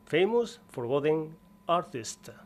Famous 0.04 0.60
Forgotten 0.70 1.36
Artist. 1.66 2.45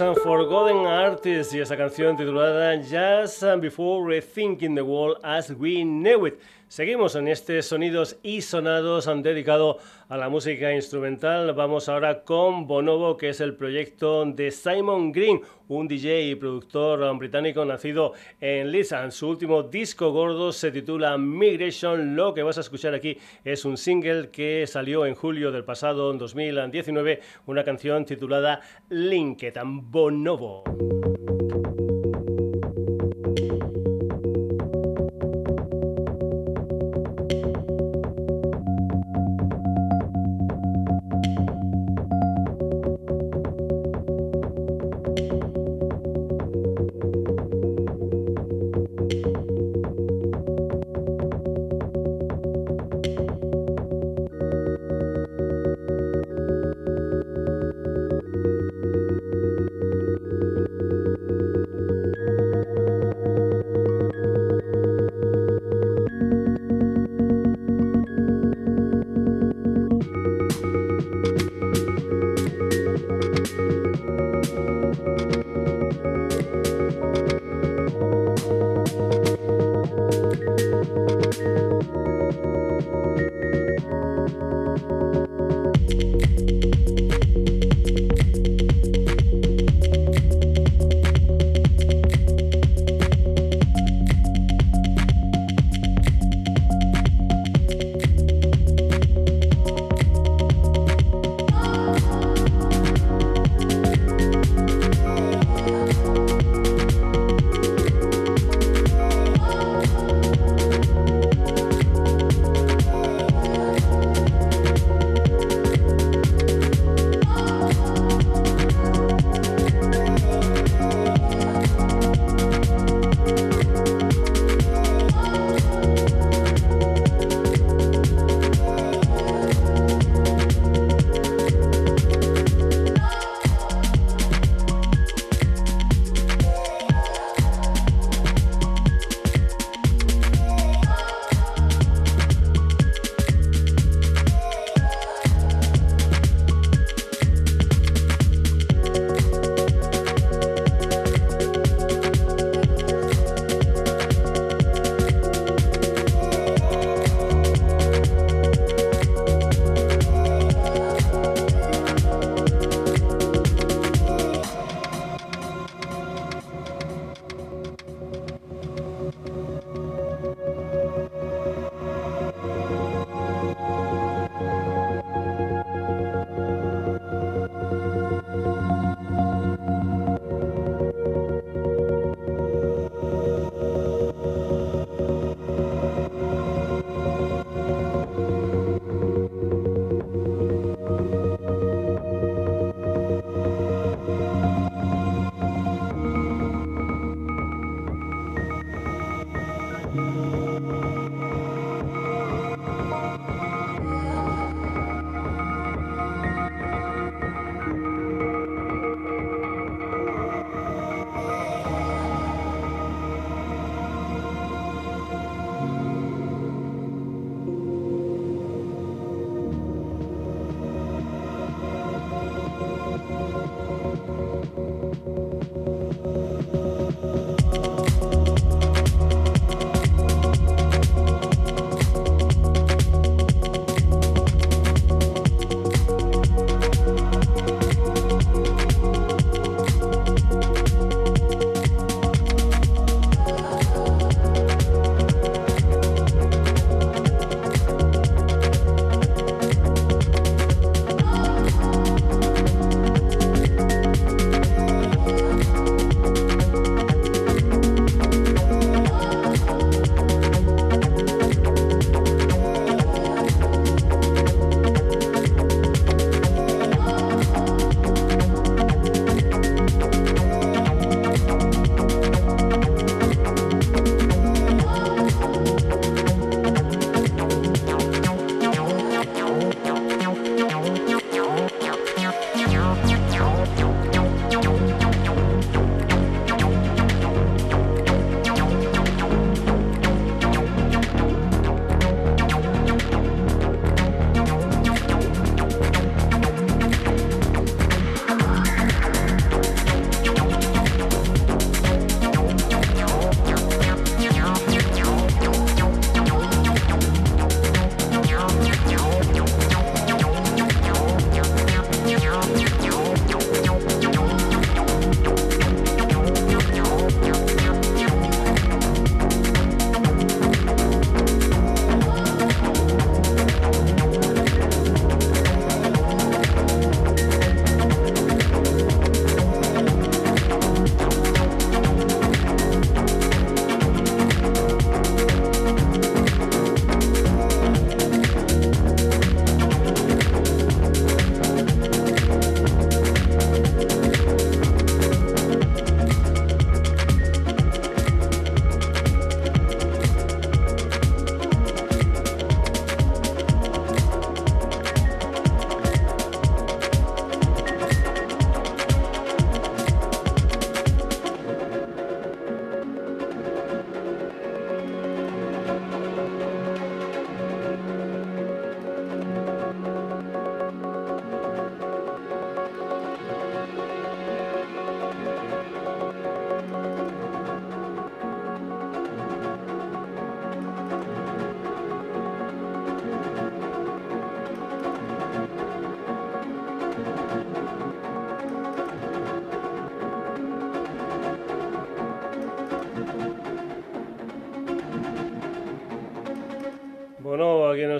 los 0.00 0.18
Forgotten 0.22 0.86
Artists 0.86 1.54
y 1.54 1.60
esa 1.60 1.76
canción 1.76 2.16
titulada 2.16 2.76
Just 2.78 3.44
Before 3.60 4.02
Rethinking 4.02 4.74
the 4.74 4.82
World 4.82 5.18
as 5.22 5.50
We 5.50 5.84
Know 5.84 6.26
It. 6.26 6.40
Seguimos 6.74 7.14
en 7.14 7.28
este 7.28 7.62
Sonidos 7.62 8.18
y 8.24 8.40
Sonados 8.40 9.08
dedicado 9.22 9.78
a 10.08 10.16
la 10.16 10.28
música 10.28 10.74
instrumental. 10.74 11.52
Vamos 11.52 11.88
ahora 11.88 12.24
con 12.24 12.66
Bonobo, 12.66 13.16
que 13.16 13.28
es 13.28 13.40
el 13.40 13.54
proyecto 13.54 14.24
de 14.24 14.50
Simon 14.50 15.12
Green, 15.12 15.40
un 15.68 15.86
DJ 15.86 16.22
y 16.30 16.34
productor 16.34 17.16
británico 17.16 17.64
nacido 17.64 18.14
en 18.40 18.72
Lisan. 18.72 19.12
Su 19.12 19.28
último 19.28 19.62
disco 19.62 20.10
gordo 20.10 20.50
se 20.50 20.72
titula 20.72 21.16
Migration. 21.16 22.16
Lo 22.16 22.34
que 22.34 22.42
vas 22.42 22.58
a 22.58 22.62
escuchar 22.62 22.92
aquí 22.92 23.18
es 23.44 23.64
un 23.64 23.76
single 23.76 24.30
que 24.30 24.66
salió 24.66 25.06
en 25.06 25.14
julio 25.14 25.52
del 25.52 25.62
pasado 25.62 26.12
2019, 26.12 27.20
una 27.46 27.62
canción 27.62 28.04
titulada 28.04 28.62
Linketan 28.88 29.92
Bonobo. 29.92 30.64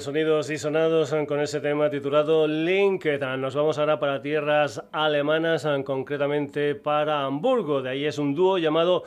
Sonidos 0.04 0.50
y 0.50 0.58
sonados 0.58 1.14
con 1.26 1.40
ese 1.40 1.62
tema 1.62 1.88
titulado 1.88 2.46
LinkedIn. 2.46 3.40
Nos 3.40 3.54
vamos 3.54 3.78
ahora 3.78 3.98
para 3.98 4.20
tierras 4.20 4.82
alemanas, 4.92 5.66
concretamente 5.82 6.74
para 6.74 7.24
Hamburgo. 7.24 7.80
De 7.80 7.88
ahí 7.88 8.04
es 8.04 8.18
un 8.18 8.34
dúo 8.34 8.58
llamado 8.58 9.04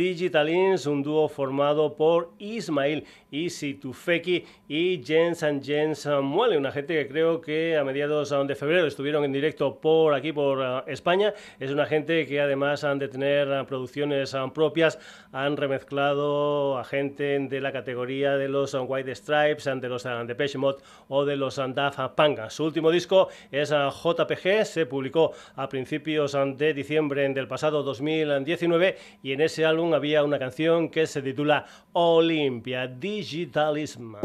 Digitalins, 0.00 0.86
un 0.86 1.02
dúo 1.02 1.28
formado 1.28 1.94
por 1.94 2.30
Ismail 2.38 3.04
Isitufeki 3.30 4.46
y 4.66 5.02
Jens 5.04 5.42
and 5.42 5.62
Jens 5.62 6.08
Muele, 6.22 6.56
una 6.56 6.72
gente 6.72 6.94
que 6.94 7.06
creo 7.06 7.42
que 7.42 7.76
a 7.76 7.84
mediados 7.84 8.30
de 8.30 8.54
febrero 8.54 8.86
estuvieron 8.86 9.24
en 9.24 9.32
directo 9.32 9.78
por 9.78 10.14
aquí, 10.14 10.32
por 10.32 10.62
eh, 10.62 10.92
España. 10.92 11.34
Es 11.58 11.70
una 11.70 11.84
gente 11.84 12.26
que 12.26 12.40
además 12.40 12.82
han 12.82 12.98
de 12.98 13.08
tener 13.08 13.48
eh, 13.48 13.64
producciones 13.68 14.32
eh, 14.32 14.38
propias, 14.54 14.98
han 15.32 15.58
remezclado 15.58 16.78
a 16.78 16.84
gente 16.84 17.38
de 17.38 17.60
la 17.60 17.70
categoría 17.70 18.38
de 18.38 18.48
los 18.48 18.74
White 18.74 19.14
Stripes, 19.14 19.64
de 19.64 19.88
los 19.88 20.08
Depeche 20.26 20.56
Mode 20.56 20.78
o 21.08 21.26
de 21.26 21.36
los 21.36 21.56
Daft 21.56 22.00
Punk. 22.16 22.48
Su 22.48 22.64
último 22.64 22.90
disco 22.90 23.28
es 23.52 23.68
JPG, 23.68 24.64
se 24.64 24.86
publicó 24.86 25.32
a 25.56 25.68
principios 25.68 26.36
de 26.56 26.72
diciembre 26.72 27.28
del 27.28 27.46
pasado 27.46 27.82
2019 27.82 28.96
y 29.22 29.32
en 29.32 29.42
ese 29.42 29.66
álbum 29.66 29.89
había 29.94 30.24
una 30.24 30.38
canción 30.38 30.88
que 30.88 31.06
se 31.06 31.22
titula 31.22 31.66
Olympia 31.92 32.86
Digitalism. 32.86 34.16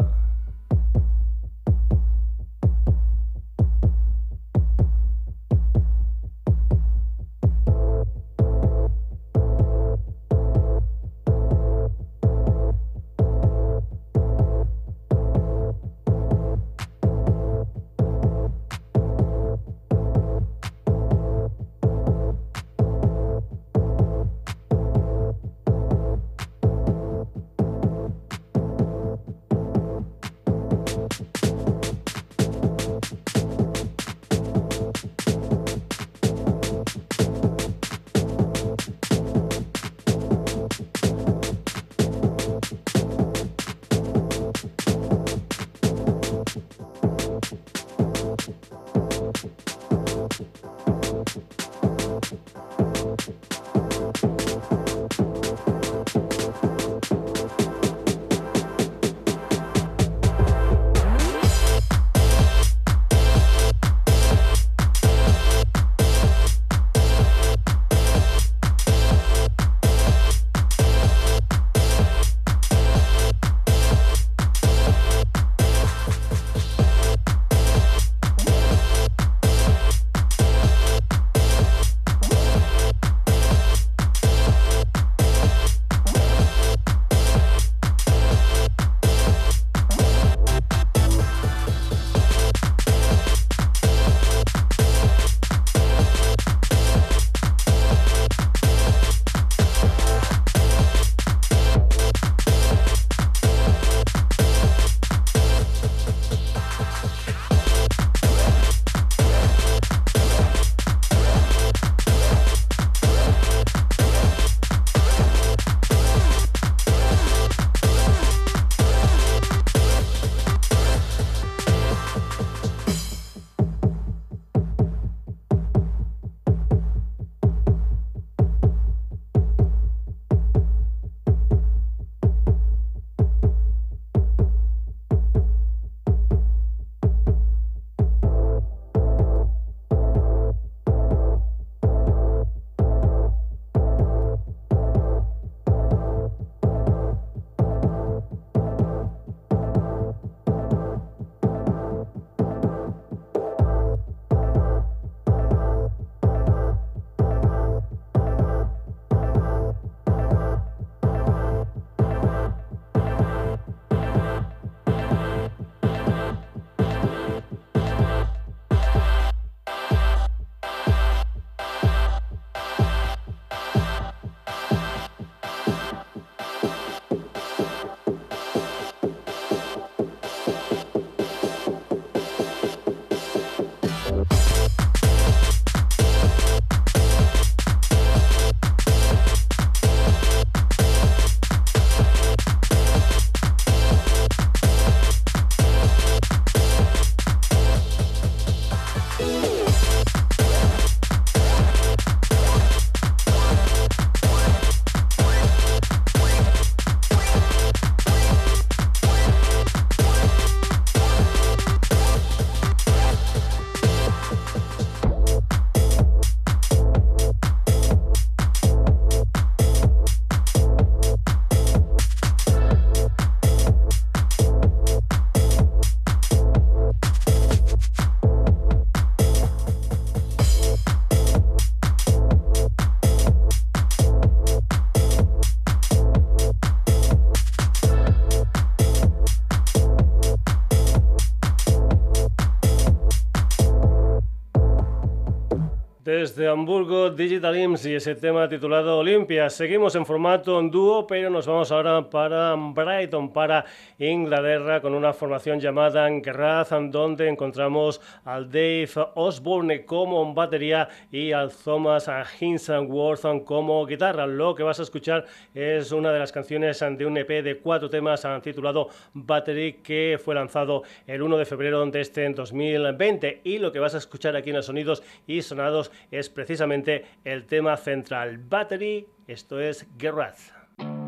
Desde 246.16 246.48
Hamburgo, 246.48 247.10
Digital 247.10 247.58
Imps 247.58 247.84
y 247.84 247.94
ese 247.94 248.14
tema 248.14 248.48
titulado 248.48 248.96
Olimpia. 248.96 249.50
Seguimos 249.50 249.94
en 249.96 250.06
formato 250.06 250.62
dúo, 250.62 251.06
pero 251.06 251.28
nos 251.28 251.46
vamos 251.46 251.70
ahora 251.70 252.08
para 252.08 252.54
Brighton, 252.54 253.34
para 253.34 253.66
Inglaterra, 253.98 254.80
con 254.80 254.94
una 254.94 255.12
formación 255.12 255.60
llamada 255.60 256.08
Gerard, 256.24 256.68
donde 256.90 257.28
encontramos 257.28 258.00
al 258.24 258.50
Dave 258.50 258.88
Osborne 259.14 259.84
como 259.84 260.32
batería 260.32 260.88
y 261.12 261.32
al 261.32 261.52
Thomas 261.52 262.10
Hinsworth 262.40 263.44
como 263.44 263.84
guitarra. 263.84 264.26
Lo 264.26 264.54
que 264.54 264.62
vas 264.62 264.80
a 264.80 264.84
escuchar 264.84 265.26
es 265.54 265.92
una 265.92 266.12
de 266.12 266.18
las 266.18 266.32
canciones 266.32 266.80
de 266.80 267.04
un 267.04 267.18
EP 267.18 267.28
de 267.42 267.58
cuatro 267.58 267.90
temas 267.90 268.26
titulado 268.42 268.88
Battery, 269.12 269.80
que 269.82 270.18
fue 270.24 270.34
lanzado 270.34 270.82
el 271.06 271.20
1 271.20 271.36
de 271.36 271.44
febrero 271.44 271.84
de 271.84 272.00
este 272.00 272.26
2020. 272.30 273.42
Y 273.44 273.58
lo 273.58 273.70
que 273.70 273.80
vas 273.80 273.94
a 273.94 273.98
escuchar 273.98 274.34
aquí 274.34 274.48
en 274.48 274.56
los 274.56 274.66
sonidos 274.66 275.02
y 275.26 275.42
sonados 275.42 275.92
es 276.10 276.28
precisamente 276.28 277.04
el 277.24 277.46
tema 277.46 277.76
central. 277.76 278.38
Battery, 278.38 279.06
esto 279.26 279.60
es 279.60 279.86
Gerard. 279.98 281.05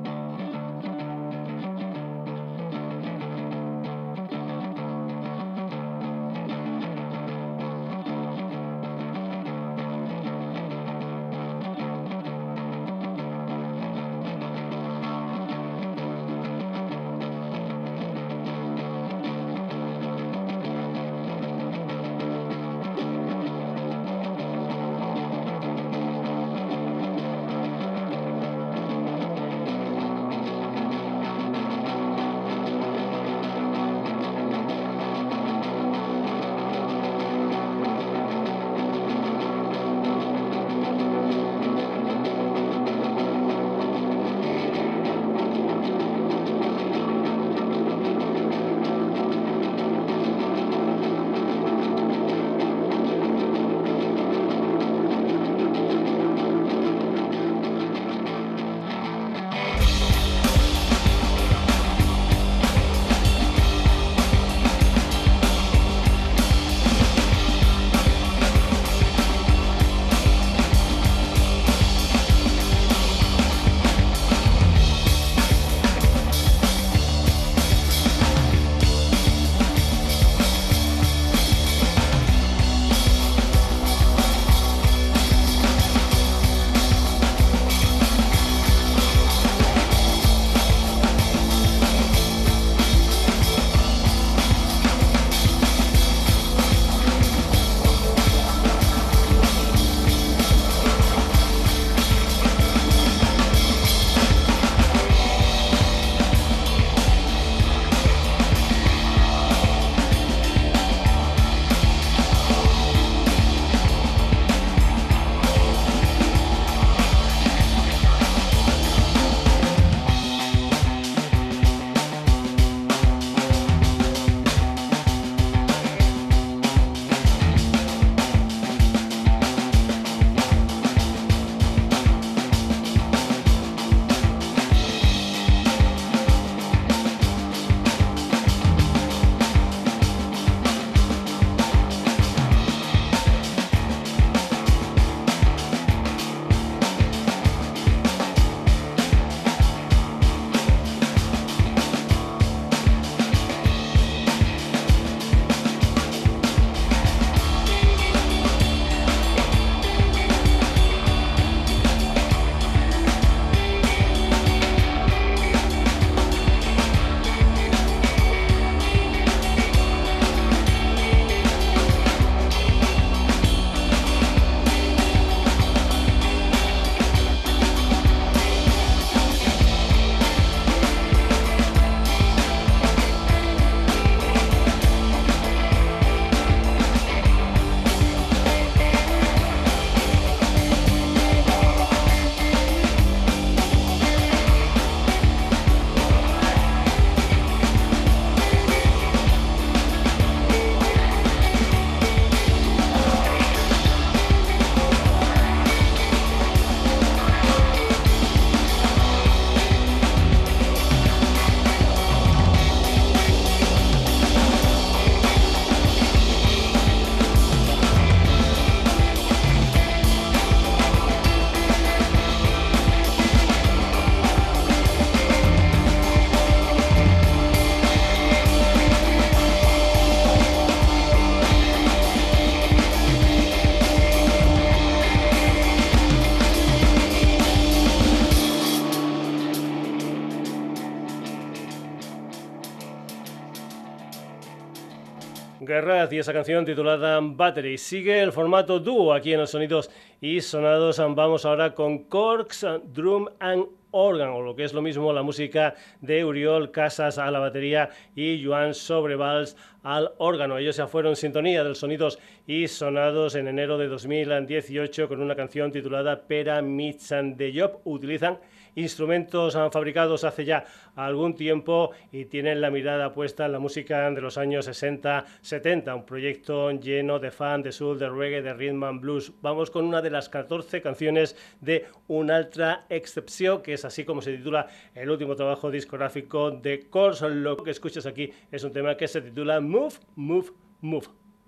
Esa 246.18 246.32
canción 246.32 246.64
titulada 246.64 247.20
Battery. 247.22 247.78
Sigue 247.78 248.20
el 248.20 248.32
formato 248.32 248.80
dúo 248.80 249.12
aquí 249.12 249.32
en 249.32 249.40
los 249.40 249.50
sonidos 249.50 249.90
y 250.20 250.40
sonados. 250.40 250.98
Vamos 250.98 251.44
ahora 251.44 251.74
con 251.74 252.04
Corks, 252.04 252.66
Drum 252.92 253.28
and 253.38 253.66
Organ, 253.90 254.28
o 254.30 254.42
lo 254.42 254.54
que 254.54 254.64
es 254.64 254.74
lo 254.74 254.82
mismo 254.82 255.12
la 255.12 255.22
música 255.22 255.74
de 256.00 256.24
Uriol 256.24 256.70
Casas 256.70 257.18
a 257.18 257.30
la 257.30 257.38
batería 257.38 257.88
y 258.14 258.44
Joan 258.44 258.74
Sobrevals 258.74 259.56
al 259.82 260.12
órgano. 260.18 260.58
Ellos 260.58 260.76
ya 260.76 260.86
fueron 260.86 261.16
sintonía 261.16 261.62
de 261.62 261.70
los 261.70 261.78
sonidos 261.78 262.18
y 262.46 262.68
sonados 262.68 263.34
en 263.34 263.48
enero 263.48 263.78
de 263.78 263.88
2018 263.88 265.08
con 265.08 265.22
una 265.22 265.34
canción 265.34 265.72
titulada 265.72 266.26
Pera 266.26 266.60
Mitsan 266.60 267.36
de 267.36 267.58
Job. 267.58 267.80
Utilizan 267.84 268.38
instrumentos 268.78 269.54
fabricados 269.72 270.24
hace 270.24 270.44
ya 270.44 270.64
algún 270.94 271.34
tiempo 271.34 271.90
y 272.12 272.26
tienen 272.26 272.60
la 272.60 272.70
mirada 272.70 273.12
puesta 273.12 273.46
en 273.46 273.52
la 273.52 273.58
música 273.58 274.10
de 274.10 274.20
los 274.20 274.38
años 274.38 274.68
60-70, 274.68 275.94
un 275.94 276.04
proyecto 276.04 276.70
lleno 276.72 277.18
de 277.18 277.30
fan, 277.30 277.62
de 277.62 277.72
soul, 277.72 277.98
de 277.98 278.08
reggae, 278.08 278.42
de 278.42 278.54
rhythm 278.54 278.84
and 278.84 279.00
blues. 279.00 279.32
Vamos 279.42 279.70
con 279.70 279.84
una 279.84 280.02
de 280.02 280.10
las 280.10 280.28
14 280.28 280.80
canciones 280.82 281.36
de 281.60 281.86
Un 282.06 282.30
Altra 282.30 282.86
Excepción, 282.88 283.62
que 283.62 283.74
es 283.74 283.84
así 283.84 284.04
como 284.04 284.22
se 284.22 284.36
titula 284.36 284.66
el 284.94 285.10
último 285.10 285.36
trabajo 285.36 285.70
discográfico 285.70 286.50
de 286.50 286.88
Corks. 286.88 287.22
Lo 287.22 287.56
que 287.56 287.70
escuchas 287.70 288.06
aquí 288.06 288.32
es 288.50 288.64
un 288.64 288.72
tema 288.72 288.96
que 288.96 289.08
se 289.08 289.20
titula 289.20 289.60
Move, 289.60 289.94
Move, 290.16 290.48
Move. 290.80 291.06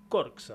Corks. 0.09 0.53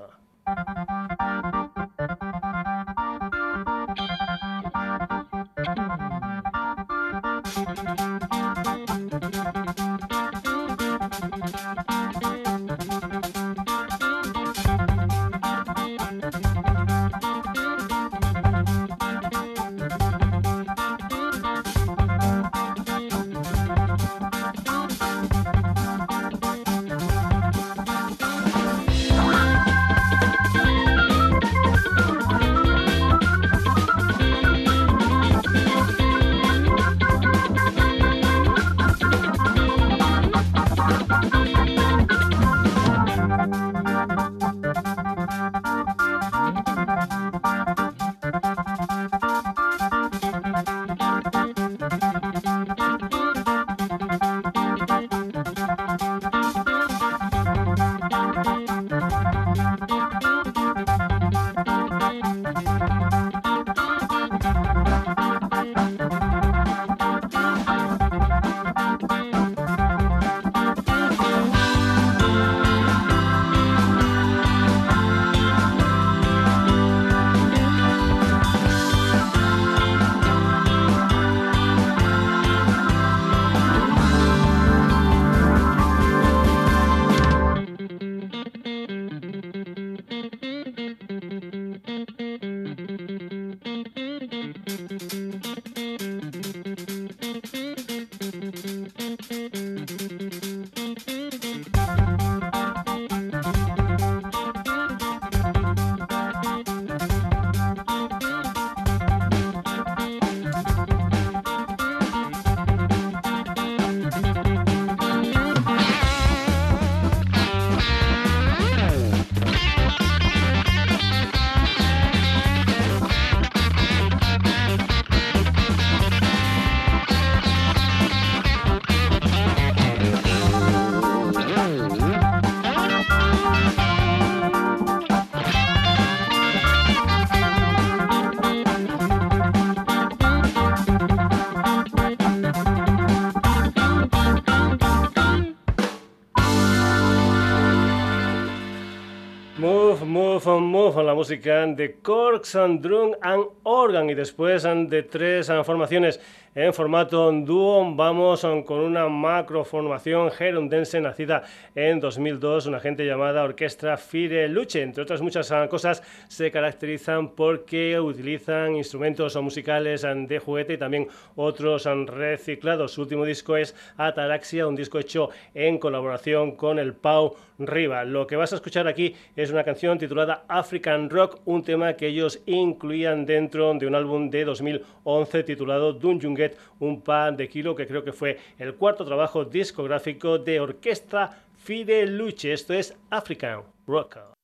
La 150.95 151.15
música 151.15 151.67
de 151.67 151.97
Corks 152.01 152.55
and 152.55 152.81
Drum 152.81 153.13
and 153.21 153.45
Organ 153.65 154.09
y 154.09 154.15
después 154.15 154.63
de 154.63 155.03
tres 155.03 155.51
formaciones 155.65 156.21
en 156.55 156.73
formato 156.73 157.31
dúo 157.33 157.95
vamos 157.95 158.41
con 158.65 158.79
una 158.79 159.09
macroformación 159.09 160.31
gerundense 160.31 160.99
nacida 161.03 161.43
en 161.75 162.01
2002, 162.01 162.65
una 162.65 162.81
gente 162.81 163.05
llamada 163.05 163.45
Orquestra 163.45 163.99
Fire 163.99 164.49
Luche. 164.49 164.81
Entre 164.81 165.03
otras 165.03 165.21
muchas 165.21 165.53
cosas 165.69 166.03
se 166.29 166.51
caracterizan 166.51 167.29
porque 167.33 168.01
utilizan 168.01 168.75
instrumentos 168.75 169.37
musicales 169.37 170.01
de 170.03 170.39
juguete 170.39 170.75
y 170.75 170.79
también 170.79 171.09
otros 171.35 171.85
reciclados. 171.85 172.93
Su 172.93 173.03
último 173.03 173.27
disco 173.27 173.59
es 173.59 173.75
Ataraxia, 173.99 174.67
un 174.67 174.77
disco 174.77 174.99
hecho 174.99 175.29
en 175.53 175.79
colaboración 175.79 176.53
con 176.53 176.79
el 176.79 176.95
Pau 176.95 177.37
Riva. 177.59 178.05
Lo 178.05 178.27
que 178.27 178.37
vas 178.37 178.53
a 178.53 178.57
escuchar 178.57 178.87
aquí 178.87 179.15
es 179.35 179.51
una 179.51 179.65
canción 179.65 179.99
titulada 179.99 180.45
African 180.49 181.11
Rock, 181.11 181.41
un 181.45 181.63
tema 181.63 181.95
que 181.95 182.09
ellos 182.09 182.41
incluían 182.47 183.27
dentro 183.27 183.73
de 183.75 183.87
un 183.87 183.95
álbum 183.95 184.31
de 184.31 184.45
2011 184.45 185.43
titulado 185.45 185.93
Dunjunget, 185.93 186.59
un 186.81 187.01
pan 187.01 187.37
de 187.37 187.49
kilo, 187.49 187.75
que 187.75 187.87
creo 187.87 188.05
que 188.05 188.13
fue 188.13 188.39
el 188.59 188.75
cuarto 188.75 189.05
trabajo 189.05 189.45
discográfico 189.45 190.39
de 190.39 190.61
orquesta 190.61 191.45
Fide 191.57 192.07
Luche. 192.07 192.53
Esto 192.53 192.75
es 192.75 192.95
African 193.11 193.63
Rock. 193.87 194.36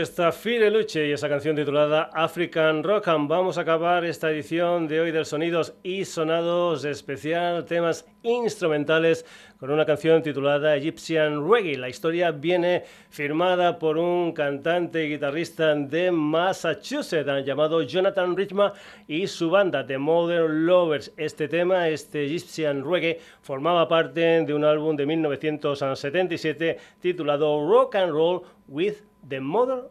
Orquesta 0.00 0.32
Fideluche 0.32 1.08
y 1.08 1.12
esa 1.12 1.28
canción 1.28 1.54
titulada 1.54 2.08
African 2.14 2.82
Rock. 2.82 3.04
Vamos 3.06 3.58
a 3.58 3.60
acabar 3.60 4.02
esta 4.06 4.30
edición 4.30 4.88
de 4.88 4.98
hoy 4.98 5.10
del 5.10 5.26
Sonidos 5.26 5.74
y 5.82 6.06
Sonados 6.06 6.86
especial, 6.86 7.66
temas 7.66 8.06
instrumentales 8.22 9.26
con 9.58 9.70
una 9.70 9.84
canción 9.84 10.22
titulada 10.22 10.74
Egyptian 10.74 11.46
Reggae. 11.46 11.76
La 11.76 11.90
historia 11.90 12.30
viene 12.30 12.84
firmada 13.10 13.78
por 13.78 13.98
un 13.98 14.32
cantante 14.32 15.04
y 15.04 15.10
guitarrista 15.10 15.74
de 15.74 16.10
Massachusetts 16.10 17.44
llamado 17.44 17.82
Jonathan 17.82 18.34
Richman 18.34 18.72
y 19.06 19.26
su 19.26 19.50
banda 19.50 19.86
The 19.86 19.98
Modern 19.98 20.64
Lovers. 20.64 21.12
Este 21.18 21.46
tema, 21.46 21.88
este 21.90 22.24
Egyptian 22.24 22.90
Reggae, 22.90 23.20
formaba 23.42 23.86
parte 23.86 24.44
de 24.46 24.54
un 24.54 24.64
álbum 24.64 24.96
de 24.96 25.04
1977 25.04 26.78
titulado 27.00 27.68
Rock 27.68 27.96
and 27.96 28.12
Roll 28.12 28.42
with 28.66 29.09
the 29.28 29.40
Modern 29.40 29.88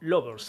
Lovers. 0.00 0.48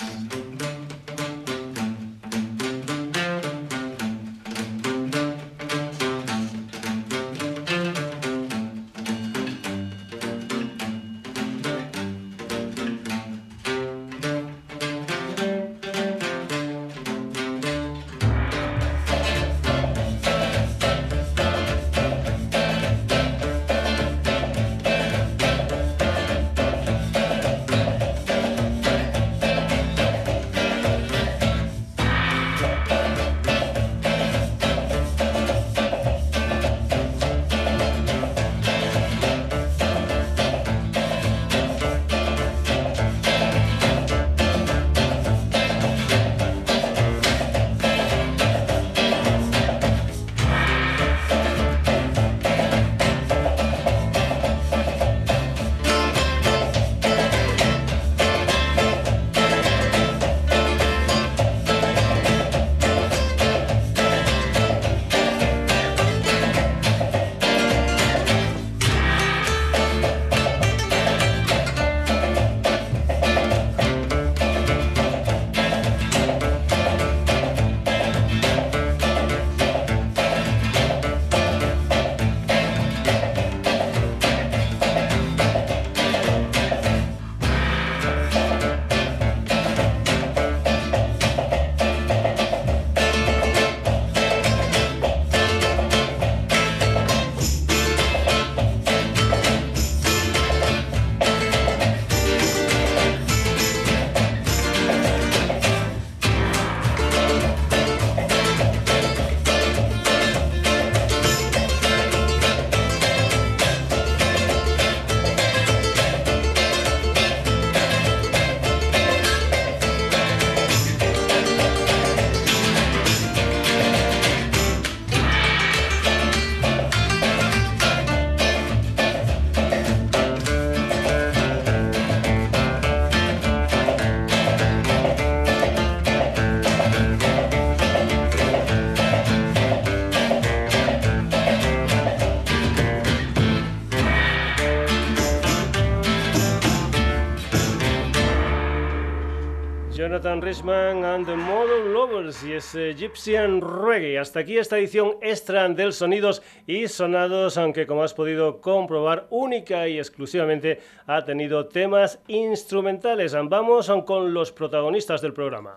Jonathan 150.24 150.42
Richman 150.42 151.04
and 151.04 151.26
the 151.26 151.36
Model 151.36 151.92
Lovers 151.92 152.46
y 152.46 152.54
es 152.54 152.74
Egyptian 152.76 153.60
Reggae. 153.60 154.18
Hasta 154.18 154.40
aquí 154.40 154.58
esta 154.58 154.78
edición 154.78 155.18
extra 155.22 155.68
del 155.68 155.92
Sonidos 155.92 156.42
y 156.66 156.88
Sonados, 156.88 157.58
aunque 157.58 157.86
como 157.86 158.04
has 158.04 158.14
podido 158.14 158.62
comprobar, 158.62 159.28
única 159.32 159.86
y 159.90 159.98
exclusivamente 160.00 160.80
ha 161.08 161.26
tenido 161.26 161.66
temas 161.66 162.20
instrumentales. 162.30 163.36
Vamos 163.50 163.92
con 164.06 164.34
los 164.34 164.54
protagonistas 164.54 165.22
del 165.22 165.34
programa. 165.34 165.76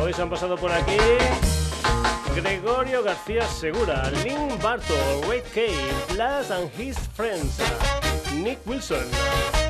Hoy 0.00 0.12
se 0.12 0.22
han 0.22 0.30
pasado 0.30 0.54
por 0.56 0.70
aquí 0.70 0.98
Gregorio 2.36 3.02
García 3.02 3.42
Segura, 3.42 4.08
Lynn 4.22 4.56
Bartol, 4.62 4.96
Ray 5.28 5.42
Kay, 5.52 5.74
Blas 6.14 6.52
and 6.52 6.70
His 6.78 6.96
Friends, 7.16 7.58
Nick 8.32 8.60
Wilson. 8.66 9.65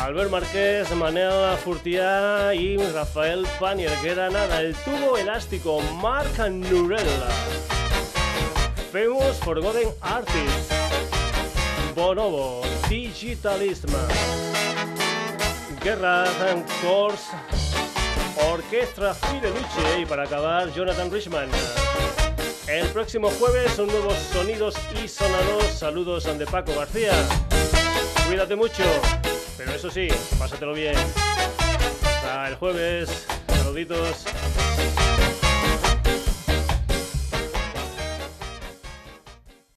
Albert 0.00 0.30
Márquez, 0.30 0.90
Manel 0.96 1.56
Furtiá 1.58 2.54
y 2.54 2.78
Rafael 2.78 3.46
Panier. 3.60 3.92
nada, 4.16 4.60
el 4.62 4.74
tubo 4.76 5.18
elástico, 5.18 5.80
Mark 6.00 6.32
Nurella. 6.50 7.28
Famous 8.90 9.36
Forgotten 9.44 9.88
Artists. 10.00 10.74
Bonobo, 11.94 12.62
Digitalism. 12.88 13.92
Guerra 15.84 16.24
Course. 16.80 17.30
Orquestra 18.50 19.12
Fideluche 19.12 20.00
y 20.00 20.06
para 20.06 20.22
acabar 20.22 20.72
Jonathan 20.72 21.10
Richman. 21.10 21.50
El 22.66 22.86
próximo 22.88 23.28
jueves 23.38 23.72
son 23.72 23.88
nuevos 23.88 24.14
sonidos 24.32 24.74
y 25.04 25.06
sonados. 25.08 25.64
Saludos 25.78 26.24
de 26.24 26.46
Paco 26.46 26.72
García. 26.74 27.12
Cuídate 28.26 28.56
mucho. 28.56 28.84
Pero 29.60 29.74
eso 29.74 29.90
sí, 29.90 30.08
pásatelo 30.38 30.72
bien. 30.72 30.94
Hasta 30.96 32.48
el 32.48 32.54
jueves. 32.54 33.26
Saluditos. 33.46 34.24